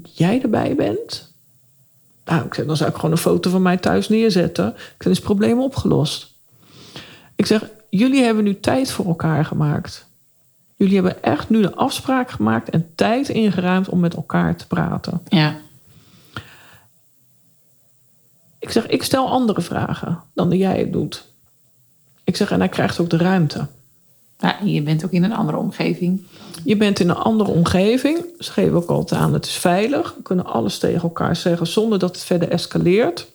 [0.04, 1.34] Jij erbij bent?
[2.26, 4.68] Nou, ik zeg, dan zou ik gewoon een foto van mij thuis neerzetten.
[4.68, 6.34] Ik zeg, is het probleem opgelost.
[7.36, 10.08] Ik zeg, jullie hebben nu tijd voor elkaar gemaakt.
[10.76, 15.22] Jullie hebben echt nu een afspraak gemaakt en tijd ingeruimd om met elkaar te praten.
[15.28, 15.56] Ja.
[18.70, 21.26] Ik zeg, ik stel andere vragen dan dat jij het doet.
[22.24, 23.68] Ik zeg, en hij krijgt ook de ruimte.
[24.40, 24.58] ja.
[24.64, 26.26] Je bent ook in een andere omgeving.
[26.64, 28.26] Je bent in een andere omgeving.
[28.40, 30.14] Ze geven ook altijd aan, het is veilig.
[30.16, 33.28] We kunnen alles tegen elkaar zeggen zonder dat het verder escaleert.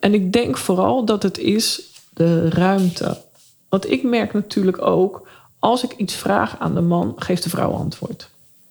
[0.00, 1.82] En ik denk vooral dat het is
[2.14, 3.20] de ruimte.
[3.68, 5.28] Want ik merk natuurlijk ook,
[5.58, 8.29] als ik iets vraag aan de man, geeft de vrouw antwoord.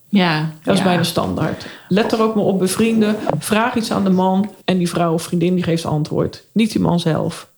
[0.09, 0.51] Ja.
[0.63, 0.85] Dat is ja.
[0.85, 1.65] bijna standaard.
[1.87, 3.15] Let er ook maar op bij vrienden.
[3.39, 6.43] Vraag iets aan de man en die vrouw of vriendin die geeft antwoord.
[6.51, 7.49] Niet die man zelf.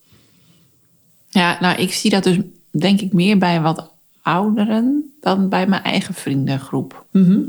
[1.29, 2.37] Ja, nou, ik zie dat dus
[2.71, 7.05] denk ik meer bij wat ouderen dan bij mijn eigen vriendengroep.
[7.11, 7.39] Mhm.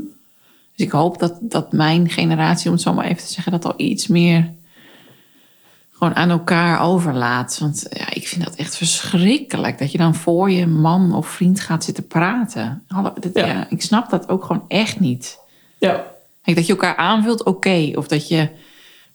[0.75, 3.65] Dus ik hoop dat, dat mijn generatie, om het zo maar even te zeggen, dat
[3.65, 4.51] al iets meer
[6.03, 7.57] gewoon aan elkaar overlaat.
[7.59, 11.59] Want ja, ik vind dat echt verschrikkelijk dat je dan voor je man of vriend
[11.59, 12.83] gaat zitten praten.
[12.87, 13.45] Hallo, dat, Ja.
[13.45, 13.65] ja.
[13.69, 15.39] ik snap dat ook gewoon echt niet.
[15.77, 16.05] Ja,
[16.43, 17.91] Kijk, dat je elkaar aanvult, oké.
[17.95, 18.49] Of dat je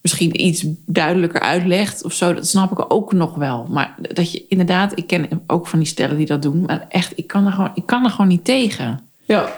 [0.01, 3.67] misschien iets duidelijker uitlegt of zo, dat snap ik ook nog wel.
[3.71, 7.13] Maar dat je inderdaad, ik ken ook van die stellen die dat doen, maar echt,
[7.19, 9.09] ik kan er gewoon, ik kan er gewoon niet tegen.
[9.25, 9.53] ja.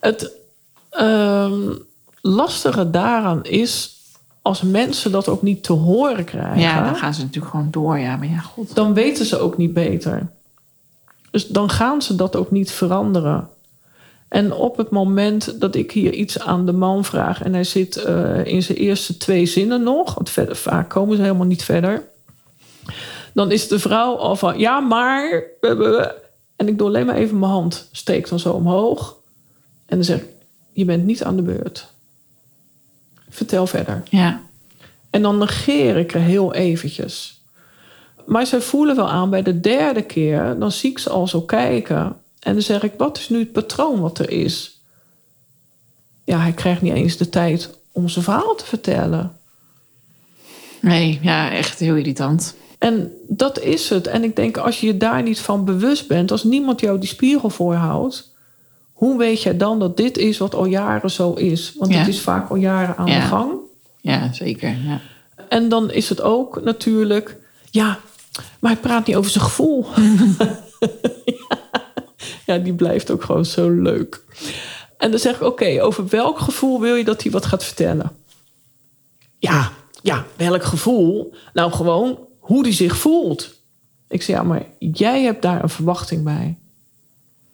[0.00, 0.30] Het
[0.90, 1.72] ehm,
[2.20, 3.91] lastige daaraan is,
[4.42, 7.98] als mensen dat ook niet te horen krijgen, Ja, dan gaan ze natuurlijk gewoon door.
[7.98, 8.74] Ja, maar ja, god.
[8.74, 10.26] dan weten ze ook niet beter.
[11.30, 13.48] Dus dan gaan ze dat ook niet veranderen.
[14.28, 17.96] En op het moment dat ik hier iets aan de man vraag en hij zit
[17.96, 22.02] eh, in zijn eerste twee zinnen nog, want verder, vaak komen ze helemaal niet verder,
[23.34, 25.42] dan is de vrouw al van ja, maar.
[26.56, 29.16] En ik doe alleen maar even mijn hand, steek dan zo omhoog.
[29.86, 30.28] En dan zeg ik:
[30.72, 31.91] Je bent niet aan de beurt.
[33.32, 34.02] Vertel verder.
[34.10, 34.40] Ja,
[35.10, 37.42] En dan negeer ik er heel eventjes.
[38.26, 41.40] Maar zij voelen wel aan bij de derde keer, dan zie ik ze al zo
[41.40, 42.16] kijken.
[42.38, 44.80] En dan zeg ik, wat is nu het patroon wat er is?
[46.24, 49.36] Ja, hij krijgt niet eens de tijd om zijn verhaal te vertellen.
[50.80, 52.54] nee, ja, echt heel irritant.
[52.78, 54.06] En dat is het.
[54.06, 57.08] En ik denk, als je je daar niet van bewust bent, als niemand jou die
[57.08, 58.31] spiegel voorhoudt,
[59.02, 61.74] hoe weet jij dan dat dit is wat al jaren zo is?
[61.78, 63.20] Want het is vaak al jaren aan Ja.
[63.20, 63.52] de gang.
[64.00, 64.76] Ja, zeker.
[64.84, 65.00] Ja.
[65.48, 67.36] En dan is het ook natuurlijk,
[67.70, 67.98] ja,
[68.60, 69.86] maar hij praat niet over zijn gevoel.
[72.46, 74.24] ja, die blijft ook gewoon zo leuk.
[74.98, 78.12] En dan zeg ik, oké, over welk gevoel wil je dat hij wat gaat vertellen?
[79.38, 79.70] Ja,
[80.02, 81.34] ja, welk gevoel?
[81.52, 83.54] Nou, gewoon hoe hij zich voelt.
[84.08, 86.56] Ik zeg, ja, maar jij hebt daar een verwachting bij.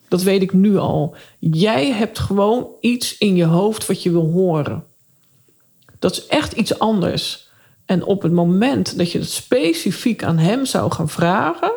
[0.09, 1.15] Dat weet ik nu al.
[1.39, 4.85] Jij hebt gewoon iets in je hoofd wat je wil horen.
[5.99, 7.49] Dat is echt iets anders.
[7.85, 11.73] En op het moment dat je het specifiek aan hem zou gaan vragen,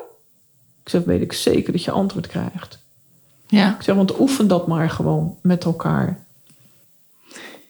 [0.84, 2.80] ik zeg, weet ik zeker dat je antwoord krijgt.
[3.48, 3.76] Ja.
[3.76, 6.26] Ik zeg, want oefen dat maar gewoon met elkaar.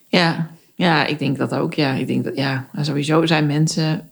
[0.08, 0.50] Ja.
[0.74, 1.74] ja, ik denk dat ook.
[1.74, 4.11] Ja, ik denk dat ja, sowieso zijn mensen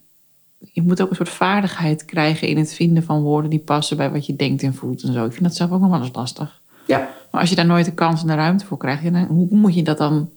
[0.72, 4.10] je moet ook een soort vaardigheid krijgen in het vinden van woorden die passen bij
[4.10, 5.24] wat je denkt en voelt en zo.
[5.24, 6.60] Ik vind dat zelf ook nog wel eens lastig.
[6.86, 9.48] Ja, Maar als je daar nooit de kans en de ruimte voor krijgt, dan, hoe
[9.50, 10.30] moet je dat dan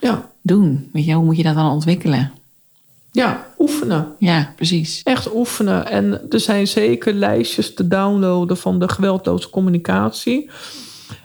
[0.00, 0.90] ja, doen?
[0.92, 2.32] Weet je, hoe moet je dat dan ontwikkelen?
[3.14, 4.14] ja, oefenen.
[4.18, 5.02] Ja, precies.
[5.02, 5.86] Echt oefenen.
[5.86, 10.50] En er zijn zeker lijstjes te downloaden van de geweldloze communicatie.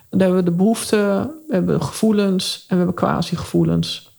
[0.09, 4.11] Daar hebben we de behoeften, we hebben gevoelens en we hebben quasi-gevoelens.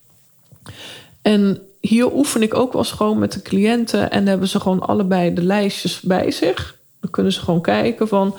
[1.23, 4.11] En hier oefen ik ook wel eens gewoon met de cliënten.
[4.11, 6.77] En hebben ze gewoon allebei de lijstjes bij zich.
[7.01, 8.35] Dan kunnen ze gewoon kijken van...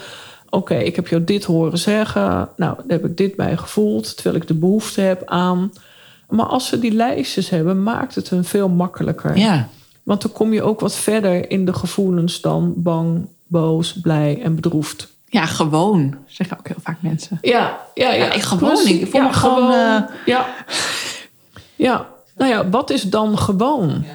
[0.49, 2.49] Oké, ik heb jou dit horen zeggen.
[2.55, 4.15] Nou, daar heb ik dit bij gevoeld.
[4.15, 5.71] Terwijl ik de behoefte heb aan...
[6.29, 9.37] Maar als ze die lijstjes hebben, maakt het hun veel makkelijker.
[9.37, 9.67] Ja,
[10.03, 14.55] Want dan kom je ook wat verder in de gevoelens dan bang, boos, blij en
[14.55, 15.07] bedroefd.
[15.25, 17.37] ja gewoon, zeggen ook heel vaak mensen.
[17.41, 20.45] Ja, ja, Ja, ik gewoon, ik voel me gewoon, eh, Ja.
[21.75, 22.07] ja,
[22.41, 24.05] nou ja, wat is dan gewoon?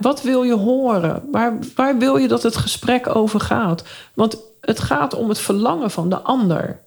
[0.00, 1.22] Wat wil je horen?
[1.32, 3.84] Waar, waar wil je dat het gesprek over gaat?
[4.14, 6.80] Want het gaat om het verlangen van de ander.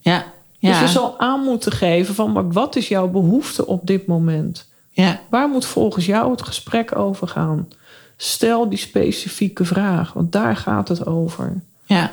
[0.00, 0.18] Ja,
[0.60, 4.06] Dus ja, je zal aan moeten geven van, maar wat is jouw behoefte op dit
[4.06, 4.68] moment?
[4.90, 7.68] ja, Waar moet volgens jou het gesprek over gaan?
[8.16, 11.62] Stel die specifieke vraag, want daar gaat het over.
[11.84, 12.12] ja.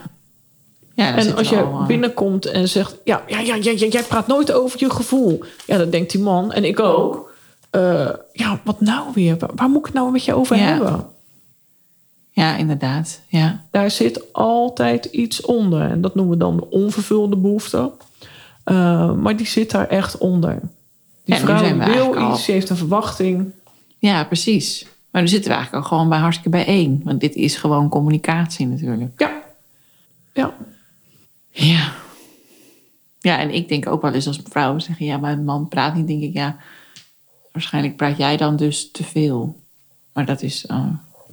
[1.01, 4.89] Ja En als je binnenkomt en zegt: ja, ja, ja, jij praat nooit over je
[4.89, 5.43] gevoel.
[5.65, 7.29] Ja, dan denkt die man, en ik ook.
[7.69, 9.37] eh, ja, wat nou weer?
[9.37, 10.61] Waar, waar moet ik het nou met je over Ja.
[10.63, 11.05] hebben?
[12.29, 13.21] Ja, inderdaad.
[13.27, 15.89] Ja, Daar zit altijd iets onder.
[15.89, 17.91] En dat noemen we dan de onvervulde behoefte.
[18.63, 20.59] Eh, maar die zit daar echt onder.
[21.25, 23.51] Die Ja, vrouw wil al- iets, ze heeft een verwachting.
[23.97, 24.85] ja precies.
[25.11, 27.01] Maar nu zitten we eigenlijk al gewoon bij hartstikke bijeen.
[27.03, 29.11] Want dit is gewoon communicatie natuurlijk.
[29.21, 29.31] Ja.
[30.33, 30.53] Ja.
[31.65, 31.91] Ja.
[33.19, 35.05] Ja, en ik denk ook wel eens als vrouwen zeggen...
[35.05, 36.33] ja, maar een man praat niet, denk ik...
[36.33, 36.55] ja,
[37.51, 39.59] waarschijnlijk praat jij dan dus te veel.
[40.13, 40.85] Maar dat is eh,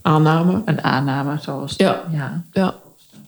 [0.03, 0.63] Aanname.
[0.65, 1.75] een aanname zoals...
[1.77, 2.03] Ja.
[2.13, 2.45] ja.
[2.53, 2.75] Ja.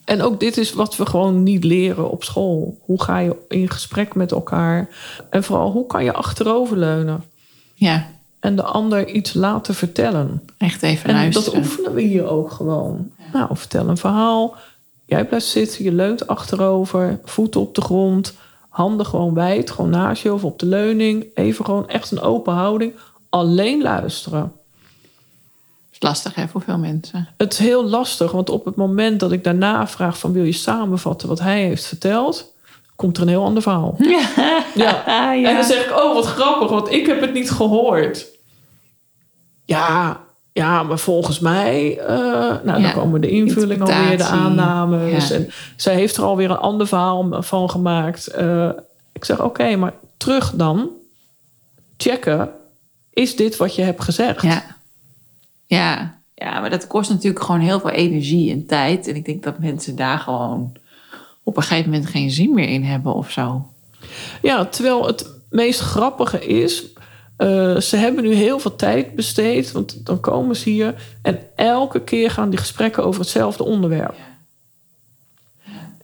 [0.04, 2.78] En ook dit is wat we gewoon niet leren op school.
[2.84, 4.88] Hoe ga je in gesprek met elkaar?
[5.30, 7.24] En vooral, hoe kan je achteroverleunen?
[7.74, 8.06] Ja,
[8.40, 10.42] En de ander iets laten vertellen.
[10.58, 11.52] echt even En luisteren.
[11.52, 13.10] dat oefenen we hier ook gewoon.
[13.32, 14.56] Nou, vertel een verhaal.
[15.10, 17.20] Jij blijft zitten, je leunt achterover.
[17.24, 18.34] Voeten op de grond.
[18.68, 21.26] Handen gewoon wijd, gewoon naast je of op de leuning.
[21.34, 22.92] Even gewoon echt een open houding.
[23.28, 24.52] Alleen luisteren.
[25.92, 27.28] is lastig hè, voor veel mensen.
[27.36, 30.52] Het is heel lastig, want op het moment dat ik daarna vraag van wil je
[30.52, 32.52] samenvatten wat hij heeft verteld,
[32.96, 33.96] komt er een heel ander verhaal.
[34.74, 34.94] Ja.
[35.34, 35.34] ja.
[35.34, 38.26] En dan zeg ik, oh wat grappig, want ik heb het niet gehoord.
[39.64, 40.20] Ja,
[40.52, 42.16] ja, maar volgens mij, eh,
[42.64, 45.28] nou Ja, dan komen de invulling alweer, de aannames.
[45.28, 45.34] Ja.
[45.34, 48.26] En zij heeft er alweer een ander verhaal van gemaakt.
[48.26, 48.70] Eh,
[49.12, 50.90] ik zeg, oké, maar terug dan.
[51.96, 52.50] Checken,
[53.10, 54.42] is dit wat je hebt gezegd?
[54.42, 54.76] Ja.
[55.66, 56.18] ja.
[56.34, 59.08] Ja, maar dat kost natuurlijk gewoon heel veel energie en tijd.
[59.08, 60.72] En ik denk dat mensen daar gewoon
[61.42, 63.66] op een gegeven moment geen zin meer in hebben of zo.
[64.42, 66.86] Ja, terwijl het meest grappige is,
[67.40, 72.00] eh, ze hebben nu heel veel tijd besteed, want dan komen ze hier en elke
[72.00, 74.14] keer gaan die gesprekken over hetzelfde onderwerp.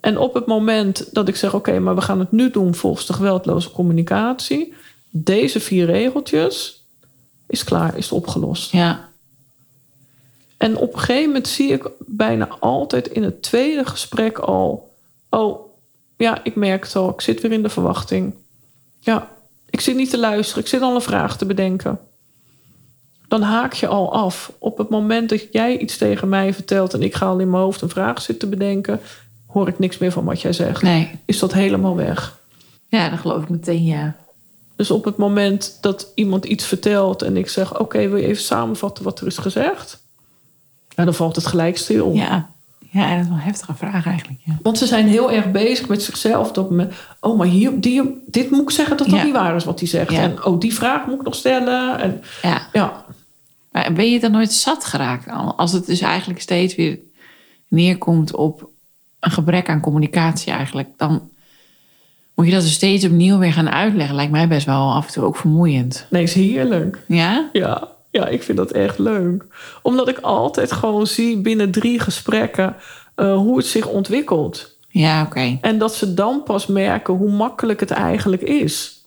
[0.01, 3.07] En op het moment dat ik zeg, oké, maar we gaan het nu doen volgens
[3.07, 4.75] de geweldloze communicatie,
[5.11, 6.87] deze vier regeltjes,
[7.47, 8.73] is klaar, is opgelost.
[8.73, 9.09] Ja.
[10.57, 14.95] En op een gegeven moment zie ik bijna altijd in het tweede gesprek al:
[15.31, 15.69] Oh,
[16.17, 18.35] ja, ik merk het al, ik zit weer in de verwachting.
[19.01, 19.36] Ja,
[19.77, 21.99] ik zit niet te luisteren, ik zit al een vraag te bedenken.
[23.29, 24.53] Dan haak je al af.
[24.59, 27.63] Op het moment dat jij iets tegen mij vertelt en ik ga al in mijn
[27.63, 29.01] hoofd een vraag zitten bedenken,
[29.47, 30.83] hoor ik niks meer van wat jij zegt.
[30.83, 31.11] Nee.
[31.25, 32.39] Is dat helemaal weg?
[32.89, 34.17] Ja, dat geloof ik meteen, ja.
[34.77, 38.43] Dus op het moment dat iemand iets vertelt en ik zeg: Oké, wil je even
[38.43, 40.03] samenvatten wat er is gezegd?
[40.89, 42.13] Ja, dan valt het gelijk stil.
[42.13, 42.55] Ja.
[42.97, 44.53] Ja, dat is wel een heftige vraag eigenlijk, ja.
[44.63, 46.53] Want ze zijn heel erg bezig met zichzelf.
[46.53, 46.89] Dat me,
[47.21, 49.25] oh, maar hier, die, dit moet ik zeggen dat dat Ja.
[49.25, 50.11] niet waar is wat hij zegt.
[50.11, 50.21] Ja.
[50.21, 51.99] En oh, die vraag moet ik nog stellen.
[51.99, 52.69] En, Ja.
[52.73, 53.05] ja,
[53.73, 55.29] Maar ben je dan nooit zat geraakt?
[55.31, 55.55] al?
[55.59, 56.99] Als het dus eigenlijk steeds weer
[57.69, 58.69] neerkomt op
[59.21, 61.31] een gebrek aan communicatie eigenlijk, dan
[62.35, 64.15] moet je dat dus steeds opnieuw weer gaan uitleggen.
[64.17, 66.07] Lijkt mij best wel af en toe ook vermoeiend.
[66.11, 66.99] nee, is heerlijk.
[67.09, 67.49] Ja?
[67.53, 69.45] Ja, ja, ik vind dat echt leuk.
[69.83, 72.77] Omdat ik altijd gewoon zie binnen drie gesprekken
[73.15, 74.77] eh, hoe het zich ontwikkelt.
[74.89, 75.59] Ja, oké.
[75.61, 79.01] En dat ze dan pas merken hoe makkelijk het eigenlijk is.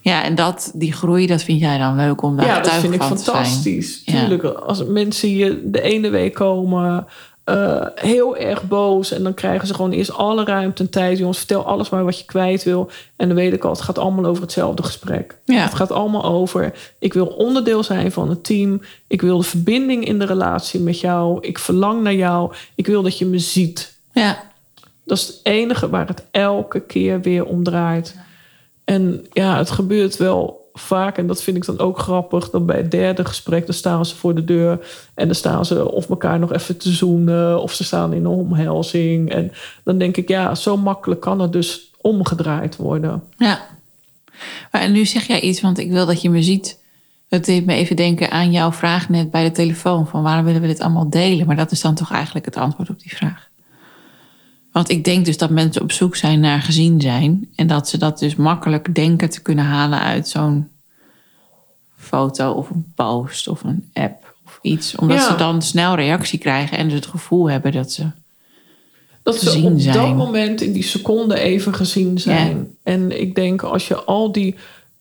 [0.00, 2.94] Ja, en dat, die groei, dat vind jij dan leuk om daar ja, dat vind
[2.94, 4.04] ik fantastisch.
[4.04, 7.06] Tuurlijk, als mensen hier de ene week komen
[7.46, 9.10] eh, heel erg boos.
[9.12, 11.18] En dan krijgen ze gewoon eerst alle ruimte en tijd.
[11.18, 12.90] Jongens, vertel alles maar wat je kwijt wil.
[13.16, 15.38] En dan weet ik al, het gaat allemaal over hetzelfde gesprek.
[15.44, 15.62] Ja.
[15.62, 18.80] Het gaat allemaal over, ik wil onderdeel zijn van het team.
[19.06, 21.38] Ik wil de verbinding in de relatie met jou.
[21.40, 22.52] Ik verlang naar jou.
[22.74, 23.98] Ik wil dat je me ziet.
[24.12, 24.42] Ja.
[25.04, 28.16] Dat is het enige waar het elke keer weer om draait.
[28.84, 32.76] En ja, het gebeurt wel vaak, en dat vind ik dan ook grappig, dan bij
[32.76, 36.38] het derde gesprek, dan staan ze voor de deur en dan staan ze of elkaar
[36.38, 39.30] nog even te zoenen, of ze staan in een omhelzing.
[39.30, 39.52] En
[39.84, 43.22] dan denk ik, ja, zo makkelijk kan het dus omgedraaid worden.
[43.36, 43.60] Ja.
[44.70, 46.84] En nu zeg jij iets, want ik wil dat je me ziet.
[47.28, 50.06] Het deed me even denken aan jouw vraag net bij de telefoon.
[50.06, 51.46] Van waarom willen we dit allemaal delen?
[51.46, 53.48] Maar dat is dan toch eigenlijk het antwoord op die vraag.
[54.76, 57.48] Want ik denk dus dat mensen op zoek zijn naar gezien zijn.
[57.54, 60.68] En dat ze dat dus makkelijk denken te kunnen halen uit zo'n
[61.96, 64.94] foto of een post of een app of iets.
[64.96, 65.26] Omdat Ja.
[65.30, 68.06] ze dan snel reactie krijgen en dus het gevoel hebben dat ze...
[69.22, 70.16] Dat ze op dat zijn.
[70.16, 72.68] moment in die seconde even gezien zijn.
[72.82, 74.54] En ik denk als je al die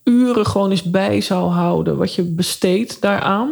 [0.03, 3.51] uren gewoon eens bij zou houden, wat je besteedt daaraan,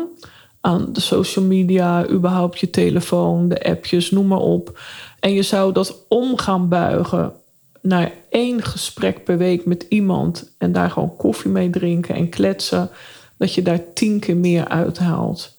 [0.61, 4.79] aan de social media, überhaupt je telefoon, de appjes, noem maar op.
[5.23, 7.33] En je zou dat om gaan buigen
[7.81, 12.89] naar één gesprek per week met iemand en daar gewoon koffie mee drinken en kletsen,
[13.37, 15.57] dat je daar tien keer meer uithaalt.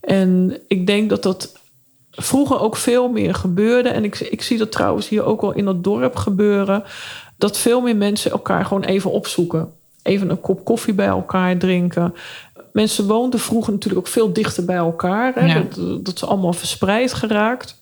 [0.00, 1.52] En ik denk dat dat
[2.10, 3.88] vroeger ook veel meer gebeurde.
[3.88, 6.84] En ik, ik zie dat trouwens hier ook wel in dat dorp gebeuren.
[7.36, 9.72] Dat veel meer mensen elkaar gewoon even opzoeken.
[10.02, 12.14] Even een kop koffie bij elkaar drinken.
[12.72, 15.32] Mensen woonden vroeger natuurlijk ook veel dichter bij elkaar.
[15.34, 15.46] Hè?
[15.46, 15.54] Ja.
[15.54, 17.80] Dat, dat is allemaal verspreid geraakt.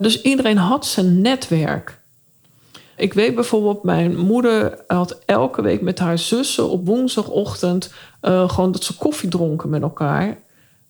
[0.00, 2.00] Dus iedereen had zijn netwerk.
[2.96, 8.72] Ik weet bijvoorbeeld, mijn moeder had elke week met haar zussen op woensdagochtend eh, gewoon
[8.72, 10.38] dat ze koffie dronken met elkaar.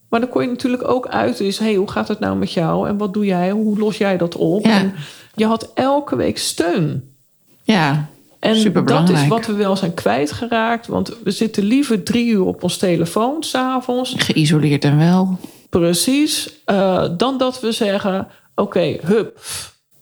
[0.08, 2.88] Maar dan kon je natuurlijk ook uit is, hey, hoe gaat het nou met jou
[2.88, 3.50] en wat doe jij?
[3.50, 4.64] Hoe los jij dat op?
[4.64, 4.78] Ja.
[4.78, 4.94] En
[5.34, 7.14] je had elke week steun.
[7.62, 8.08] Ja,
[8.38, 10.86] En dat is wat we wel zijn kwijtgeraakt.
[10.86, 14.14] Want we zitten liever drie uur op ons telefoon s'avonds.
[14.16, 15.38] geïsoleerd en wel.
[15.70, 16.62] Precies.
[16.64, 18.26] eh, dan dat we zeggen:
[18.60, 19.40] Oké, hup.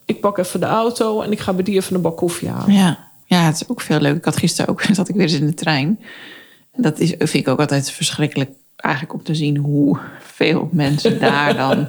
[0.04, 2.74] Ik pak even de auto en ik ga bij die even een bak koffie halen.
[2.74, 2.98] Ja.
[3.24, 4.16] ja, het is ook veel leuk.
[4.16, 6.00] Ik had gisteren ook, zat ik weer eens in de trein.
[6.76, 11.56] Dat is, vind ik ook altijd verschrikkelijk eigenlijk om te zien hoe veel mensen daar
[11.56, 11.88] dan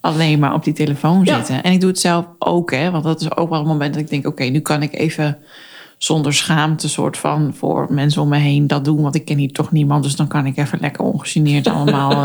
[0.00, 1.36] alleen maar op die telefoon Ja.
[1.36, 1.62] zitten.
[1.62, 4.02] En ik doe het zelf ook, hè, want dat is ook wel een moment dat
[4.02, 5.38] ik denk, oké, nu kan ik even
[5.98, 9.52] zonder schaamte soort van voor mensen om me heen dat doen, want ik ken hier
[9.52, 12.10] toch niemand, dus dan kan ik even lekker ongegeneerd allemaal.
[12.10, 12.18] eh.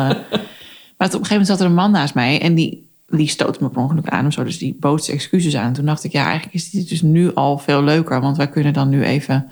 [0.98, 3.64] Maar op een gegeven moment zat er een man naast mij en die, die stootte
[3.64, 5.66] me per ongeluk aan of zo, dus die bood zijn excuses aan.
[5.68, 8.50] En toen dacht ik, ja, eigenlijk is dit dus nu al veel leuker, want wij
[8.50, 9.52] kunnen dan nu even.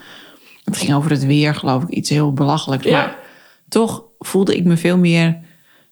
[0.63, 2.85] Het ging over het weer, geloof ik, iets heel belachelijks.
[2.85, 2.91] Ja.
[2.91, 3.17] Maar
[3.69, 5.37] toch voelde ik me veel meer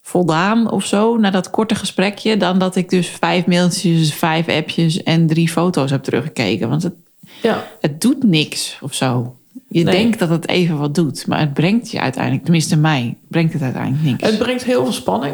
[0.01, 2.38] voldaan of zo na dat korte gesprekje.
[2.38, 6.70] Dan dat ik dus vijf mailtjes, vijf appjes en drie foto's heb teruggekeken.
[6.70, 6.93] Want het,
[7.41, 9.36] Ja, het doet niks of zo.
[9.70, 9.93] Je Nee.
[9.95, 13.61] denkt dat het even wat doet, maar het brengt je uiteindelijk, tenminste mij, brengt het
[13.61, 14.30] uiteindelijk niks.
[14.30, 15.34] het brengt heel veel spanning.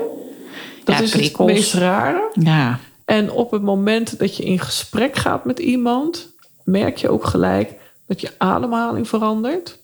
[0.89, 1.47] Dat Ja, is prikkels.
[1.49, 2.31] het meest rare.
[2.33, 6.27] Ja, En op het moment dat je in gesprek gaat met iemand,
[6.63, 7.73] merk je ook gelijk
[8.07, 9.77] dat je ademhaling verandert.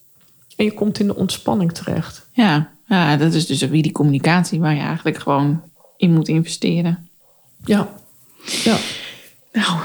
[0.55, 2.27] En je komt in de ontspanning terecht.
[2.31, 5.61] ja, ja, dat is dus weer die communicatie waar je eigenlijk gewoon
[5.97, 7.09] in moet investeren.
[7.65, 7.87] Ja.
[8.63, 8.75] ja.
[9.53, 9.77] Nou,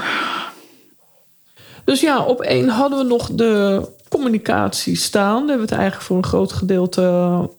[1.83, 5.29] Dus ja, op één hadden we nog de communicatie staan.
[5.39, 7.01] Daar hebben we het eigenlijk voor een groot gedeelte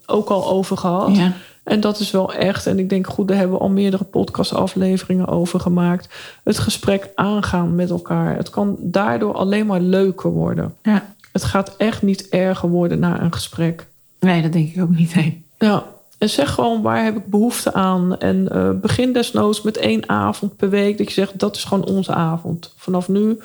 [0.06, 1.16] ook al over gehad.
[1.16, 1.32] ja.
[1.62, 5.28] En dat is wel echt, en ik denk goed, daar hebben we al meerdere podcastafleveringen
[5.28, 6.08] over gemaakt.
[6.44, 8.36] Het gesprek aangaan met elkaar.
[8.36, 10.74] Het kan daardoor alleen maar leuker worden.
[10.82, 11.10] ja.
[11.32, 13.86] Het gaat echt niet erger worden na een gesprek.
[14.20, 15.14] Nee, dat denk ik ook niet.
[15.14, 15.44] Nee.
[15.58, 15.84] Ja,
[16.18, 18.18] en zeg gewoon waar heb ik behoefte aan.
[18.18, 20.98] En eh, begin desnoods met één avond per week.
[20.98, 22.74] Dat je zegt, dat is gewoon onze avond.
[22.76, 23.38] Vanaf nu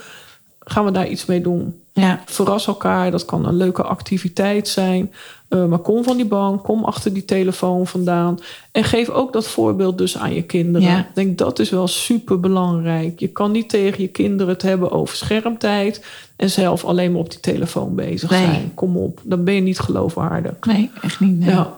[0.60, 1.82] gaan we daar iets mee doen.
[1.94, 5.14] Ja, Verras elkaar, dat kan een leuke activiteit zijn.
[5.50, 8.40] Eh, maar kom van die bank, kom achter die telefoon vandaan.
[8.72, 10.88] En geef ook dat voorbeeld dus aan je kinderen.
[10.88, 10.98] Ja.
[11.00, 13.20] Ik denk dat is wel super belangrijk.
[13.20, 16.06] Je kan niet tegen je kinderen het hebben over schermtijd.
[16.36, 18.46] En zelf alleen maar op die telefoon bezig Nee.
[18.46, 18.72] zijn.
[18.74, 20.54] Kom op, dan ben je niet geloofwaardig.
[20.62, 21.40] nee, echt niet.
[21.40, 21.50] nee.
[21.50, 21.74] Ja.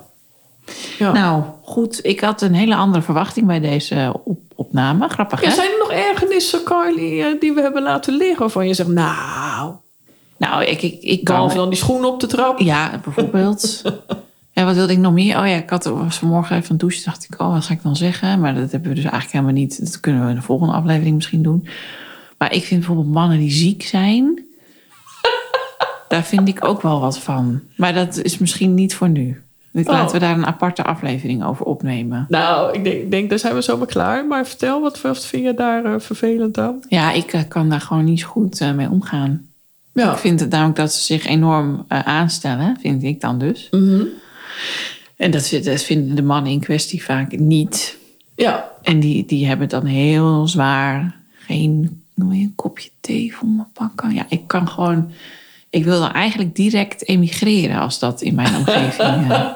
[1.00, 1.12] Ja.
[1.12, 2.00] Nou, goed.
[2.06, 5.10] Ik had een hele andere verwachting bij deze op opname.
[5.10, 5.52] Grappig, hè?
[5.52, 8.40] zijn er nog ergernissen, Carly, eh, die we hebben laten liggen?
[8.40, 9.74] Waarvan je zegt, nou,
[10.40, 11.36] Nou, ik, ik, ik kan...
[11.36, 12.60] behalve dan die schoenen op de trap.
[12.60, 13.82] Ja, bijvoorbeeld.
[14.54, 15.40] en wat wilde ik nog meer?
[15.40, 17.04] Oh ja, ik had, was vanmorgen even een douche.
[17.04, 18.40] dacht ik, oh, wat ga ik dan zeggen?
[18.40, 19.86] Maar dat hebben we dus eigenlijk helemaal niet.
[19.86, 21.68] Dat kunnen we in de volgende aflevering misschien doen.
[22.38, 24.46] Maar ik vind bijvoorbeeld mannen die ziek zijn...
[26.10, 27.62] daar vind ik ook wel wat van.
[27.76, 29.44] Maar dat is misschien niet voor nu.
[29.74, 29.84] Oh.
[29.86, 32.26] Laten we daar een aparte aflevering over opnemen.
[32.30, 34.26] Nou, ik denk, denk daar zijn we zomaar klaar.
[34.26, 36.80] Maar vertel, wat, wat vind je daar eh, vervelend aan?
[36.88, 39.49] Ja, ik eh, kan daar gewoon niet zo goed eh, mee omgaan.
[40.00, 40.12] Ja.
[40.12, 43.68] Ik vind het namelijk dat ze zich enorm eh, aanstellen, vind ik dan dus.
[43.72, 44.04] Mhm.
[45.16, 47.98] En dat, vi- dat vinden de mannen in kwestie vaak niet.
[48.36, 53.48] Ja, En die, die hebben dan heel zwaar geen noem je, een kopje thee voor
[53.48, 54.14] me pakken.
[54.14, 55.12] Ja, ik kan gewoon.
[55.70, 59.32] Ik wil dan eigenlijk direct emigreren als dat in mijn omgeving.
[59.32, 59.52] eh,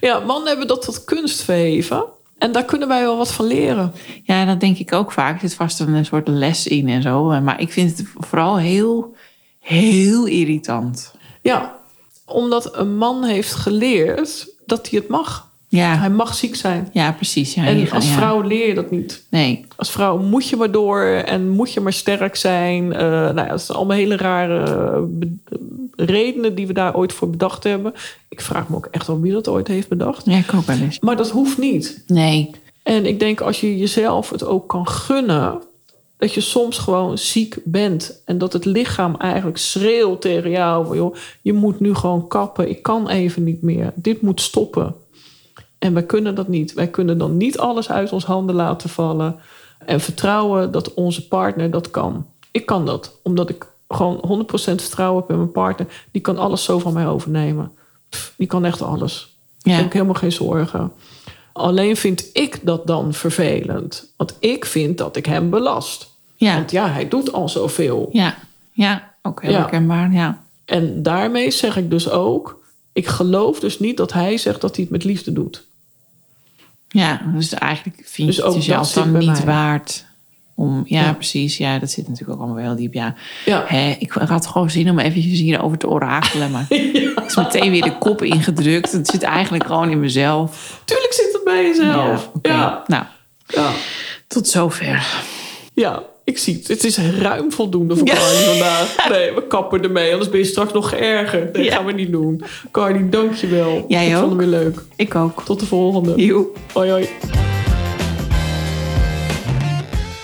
[0.00, 2.04] ja, mannen hebben dat tot kunst verheven.
[2.38, 3.92] En daar kunnen wij wel wat van leren.
[4.22, 5.34] ja, dat denk ik ook vaak.
[5.34, 7.40] Er zit vast een soort les in en zo.
[7.40, 9.14] Maar ik vind het vooral heel,
[9.60, 11.14] heel irritant.
[11.42, 11.76] Ja,
[12.26, 15.54] omdat een man heeft geleerd dat hij het mag.
[15.76, 16.88] Hij Ja, mag ziek zijn.
[16.92, 17.54] ja precies.
[17.54, 18.14] Ja, En als ja.
[18.14, 19.26] vrouw leer je dat niet.
[19.30, 22.92] Nee, Als vrouw moet je maar door en moet je maar sterk zijn.
[22.92, 25.28] Eh, nou ja, dat zijn allemaal hele rare eh,
[26.06, 27.92] redenen die we daar ooit voor bedacht hebben.
[28.28, 30.26] Ik vraag me ook echt wel wie dat ooit heeft bedacht.
[30.26, 31.00] ja, ik ook wel eens.
[31.00, 32.02] Maar dat hoeft niet.
[32.06, 32.50] Nee,
[32.82, 35.62] En ik denk als je jezelf het ook kan gunnen,
[36.18, 38.22] dat je soms gewoon ziek bent.
[38.24, 42.68] En dat het lichaam eigenlijk schreeuwt tegen jou: van, joh, je moet nu gewoon kappen.
[42.68, 43.92] Ik kan even niet meer.
[43.94, 44.94] Dit moet stoppen.
[45.78, 46.72] En wij kunnen dat niet.
[46.72, 49.36] Wij kunnen dan niet alles uit ons handen laten vallen.
[49.78, 52.26] En vertrouwen dat onze partner dat kan.
[52.50, 56.04] Ik kan dat, omdat ik gewoon 100% vertrouwen heb in mijn partner.
[56.10, 57.72] Die kan alles zo van mij overnemen.
[58.08, 59.36] Pff, die kan echt alles.
[59.58, 59.74] ja.
[59.76, 60.92] Ik heb helemaal geen zorgen.
[61.52, 64.12] Alleen vind ik dat dan vervelend.
[64.16, 66.14] Want ik vind dat ik hem belast.
[66.34, 68.08] Ja, Want ja, hij doet al zoveel.
[68.12, 68.34] ja,
[68.72, 69.58] ja, ook heel Ja.
[69.58, 70.12] herkenbaar.
[70.12, 70.44] Ja.
[70.64, 72.64] En daarmee zeg ik dus ook...
[72.92, 75.65] ik geloof dus niet dat hij zegt dat hij het met liefde doet.
[76.88, 79.44] Ja, dus eigenlijk vind Dus je het jezelf dan niet mij.
[79.44, 80.04] waard
[80.54, 80.82] om...
[80.86, 81.12] Ja, Ja.
[81.12, 81.56] precies.
[81.56, 82.94] Ja, dat zit natuurlijk ook allemaal wel heel diep.
[82.94, 83.14] Ja,
[83.44, 83.64] Ja.
[83.66, 86.50] Hè, ik had gewoon zin om eventjes hierover te orakelen.
[86.50, 86.66] Maar
[87.14, 88.92] het is meteen weer de kop ingedrukt.
[88.92, 90.80] Het zit eigenlijk gewoon in mezelf.
[90.84, 92.30] Tuurlijk zit het bij jezelf.
[92.42, 93.04] Ja, Nou,
[93.46, 93.70] ja.
[94.26, 95.06] tot zover.
[95.74, 96.68] Ja, ik zie het.
[96.68, 98.94] Het is ruim voldoende voor Carly vandaag.
[99.10, 100.12] Nee, we kappen ermee.
[100.12, 101.54] Anders ben je straks nog geërgerd.
[101.54, 101.74] Dat Ja.
[101.74, 102.42] gaan we niet doen.
[102.70, 103.84] Carly, dank je wel.
[103.88, 104.18] Jij ik ook.
[104.20, 104.82] vond het weer leuk.
[104.96, 105.42] Ik ook.
[105.44, 106.24] Tot de volgende.
[106.24, 106.46] Joe.
[106.72, 107.08] Hoi, hoi.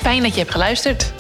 [0.01, 1.13] Fijn dat je hebt geluisterd.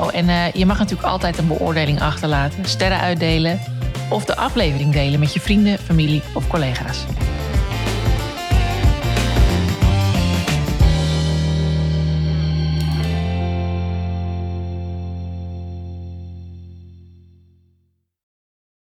[0.01, 3.61] Oh, en eh, je mag natuurlijk altijd een beoordeling achterlaten, sterren uitdelen
[4.09, 7.05] of de aflevering delen met je vrienden, familie of collega's.